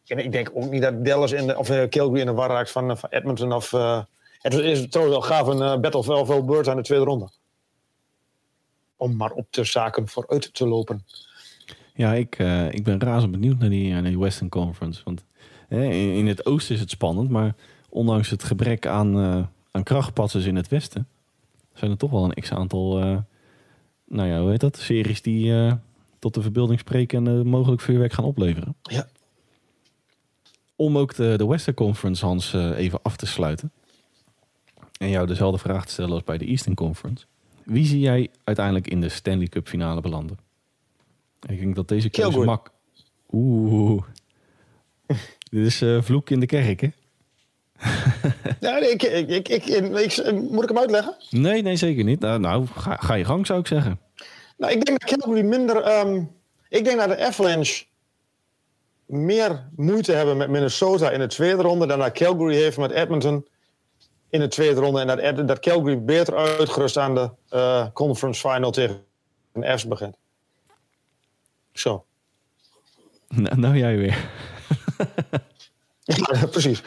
[0.07, 2.49] En ik denk ook niet dat Dallas in de, of uh, Calgary in de war
[2.49, 3.72] raakt van, van Edmonton of...
[3.72, 4.03] Uh,
[4.39, 7.28] het is trouwens wel gaaf een uh, Battle of Birds aan de tweede ronde.
[8.97, 11.05] Om maar op de zaken vooruit te lopen.
[11.95, 12.39] Ja, ik,
[12.70, 15.01] ik ben razend benieuwd naar die, naar die Western Conference.
[15.05, 15.24] Want
[15.68, 17.55] in, het oosten is het spannend, maar
[17.97, 21.09] ondanks het gebrek aan, uh, aan krachtpatsers in het westen,
[21.74, 23.18] zijn er toch wel een x-aantal, uh,
[24.05, 25.72] nou ja, hoe heet dat, series die
[26.18, 28.76] tot de verbeelding spreken en mogelijk vuurwerk gaan opleveren.
[28.82, 29.07] Ja.
[30.76, 33.72] Om ook de, de Western Conference, Hans, even af te sluiten.
[34.99, 37.24] En jou dezelfde vraag te stellen als bij de Eastern Conference.
[37.64, 40.38] Wie zie jij uiteindelijk in de Stanley Cup finale belanden?
[41.49, 42.70] Ik denk dat deze keuze mak...
[43.32, 44.03] Oeh.
[45.51, 46.88] Dit is uh, vloek in de kerk, hè?
[48.60, 51.16] ja, ik, ik, ik, ik, moet ik hem uitleggen?
[51.30, 52.20] Nee, nee, zeker niet.
[52.20, 54.00] Nou, nou ga, ga, je gang, zou ik zeggen.
[54.56, 55.98] Nou, ik denk dat Calgary minder...
[55.98, 56.30] Um,
[56.68, 57.84] ik denk dat de Avalanche
[59.06, 61.86] meer moeite hebben met Minnesota in de tweede ronde...
[61.86, 63.46] dan dat Calgary heeft met Edmonton
[64.30, 65.00] in de tweede ronde.
[65.00, 69.04] En dat, dat Calgary beter uitgerust aan de uh, conference final tegen
[69.52, 70.16] de F's begint.
[71.72, 72.04] Zo.
[73.28, 74.28] Nou, nou jij weer.
[76.07, 76.82] ja, precies.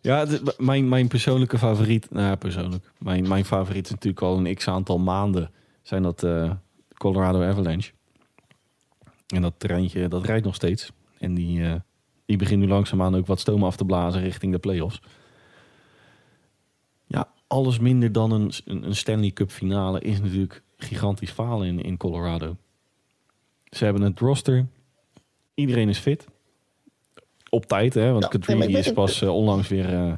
[0.00, 0.26] ja,
[0.58, 2.92] mijn, mijn persoonlijke favoriet, nou ja, persoonlijk.
[2.98, 5.50] Mijn, mijn favoriet is natuurlijk al een x aantal maanden.
[5.82, 6.52] Zijn dat uh,
[6.94, 7.92] Colorado Avalanche.
[9.26, 10.90] En dat treintje, dat rijdt nog steeds.
[11.18, 11.74] En die, uh,
[12.26, 15.00] die begint nu langzaamaan ook wat stoom af te blazen richting de playoffs.
[17.06, 21.96] Ja, alles minder dan een, een Stanley Cup finale is natuurlijk gigantisch falen in, in
[21.96, 22.56] Colorado.
[23.70, 24.66] Ze hebben het roster.
[25.54, 26.26] Iedereen is fit.
[27.54, 28.10] Op tijd, hè?
[28.12, 30.12] Want ja, Kadri is pas uh, onlangs weer uh,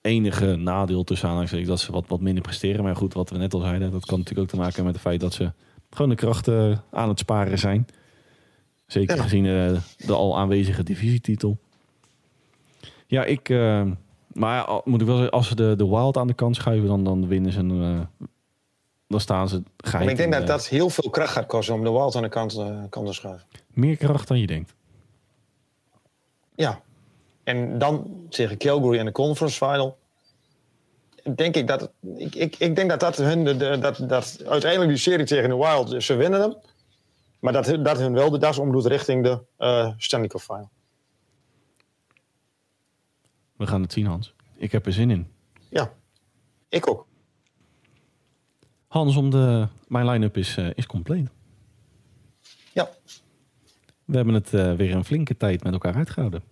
[0.00, 2.84] enige nadeel tussen aanhalingstekens dat ze wat, wat minder presteren.
[2.84, 5.02] Maar goed, wat we net al zeiden, dat kan natuurlijk ook te maken met het
[5.02, 5.52] feit dat ze
[5.90, 7.86] gewoon de krachten aan het sparen zijn.
[8.86, 9.22] Zeker ja.
[9.22, 11.58] gezien uh, de al aanwezige divisietitel.
[13.06, 13.48] Ja, ik.
[14.32, 17.04] maar moet ik wel zeggen, als ze de, de Wild aan de kant schuiven, dan,
[17.04, 18.06] dan winnen ze een,
[19.08, 20.10] dan staan ze geit.
[20.10, 22.62] ik denk dat dat heel veel kracht gaat kosten om de Wild aan de kant,
[22.88, 23.46] kant te schuiven.
[23.72, 24.74] Meer kracht dan je denkt.
[26.54, 26.82] Ja.
[27.44, 29.98] En dan tegen Calgary in de conference final.
[31.34, 34.90] Denk ik dat ik, ik, ik denk dat dat hun de, de, dat, dat uiteindelijk
[34.90, 36.56] die serie tegen de Wild ze winnen hem.
[37.40, 40.70] Maar dat, dat hun wel de das omdoet richting de uh, Stanley Cup final.
[43.56, 44.34] We gaan het zien, Hans.
[44.56, 45.32] Ik heb er zin in.
[45.68, 45.92] Ja,
[46.68, 47.06] ik ook.
[48.86, 51.28] Hans, om de, mijn line-up is, uh, is compleet.
[52.72, 52.90] Ja.
[54.04, 56.42] We hebben het uh, weer een flinke tijd met elkaar uitgehouden.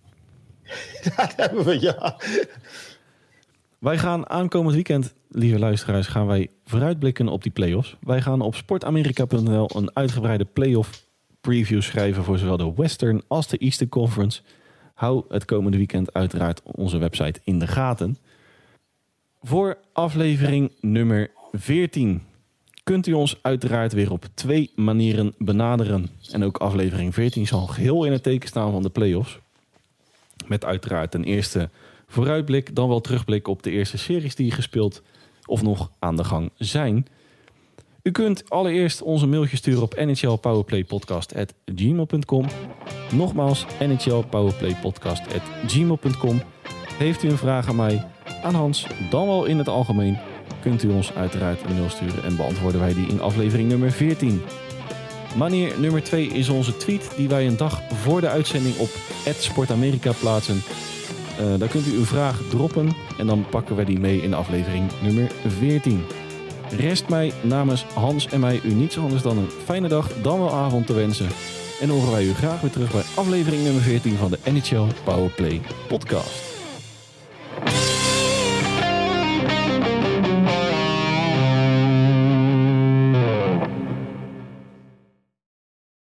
[1.15, 2.15] Dat hebben we, ja.
[3.79, 7.97] Wij gaan aankomend weekend, lieve luisteraars, gaan wij vooruitblikken op die play-offs.
[8.01, 11.05] Wij gaan op sportamerika.nl een uitgebreide play-off
[11.41, 14.41] preview schrijven voor zowel de Western als de Eastern Conference.
[14.93, 18.17] Hou het komende weekend uiteraard onze website in de gaten.
[19.41, 22.21] Voor aflevering nummer 14
[22.83, 26.09] kunt u ons uiteraard weer op twee manieren benaderen.
[26.31, 29.39] En ook aflevering 14 zal geheel in het teken staan van de play-offs.
[30.47, 31.69] Met uiteraard ten eerste
[32.07, 35.01] vooruitblik, dan wel terugblik op de eerste series die gespeeld
[35.45, 37.07] of nog aan de gang zijn.
[38.03, 42.45] U kunt allereerst onze mailtje sturen op nhlpowerplaypodcast.gmail.com.
[43.11, 46.41] Nogmaals, nhlpowerplaypodcast.gmail.com.
[46.97, 48.07] Heeft u een vraag aan mij,
[48.43, 50.17] aan Hans, dan wel in het algemeen
[50.61, 54.41] kunt u ons uiteraard een mail sturen en beantwoorden wij die in aflevering nummer 14.
[55.35, 58.89] Manier nummer 2 is onze tweet die wij een dag voor de uitzending op
[59.39, 60.61] Sportamerika plaatsen.
[61.39, 64.91] Uh, daar kunt u uw vraag droppen en dan pakken wij die mee in aflevering
[65.01, 66.03] nummer 14.
[66.77, 70.53] Rest mij namens Hans en mij u niets anders dan een fijne dag, dan wel
[70.53, 71.27] avond te wensen.
[71.81, 75.61] En horen wij u graag weer terug bij aflevering nummer 14 van de NHL Powerplay
[75.87, 76.50] podcast.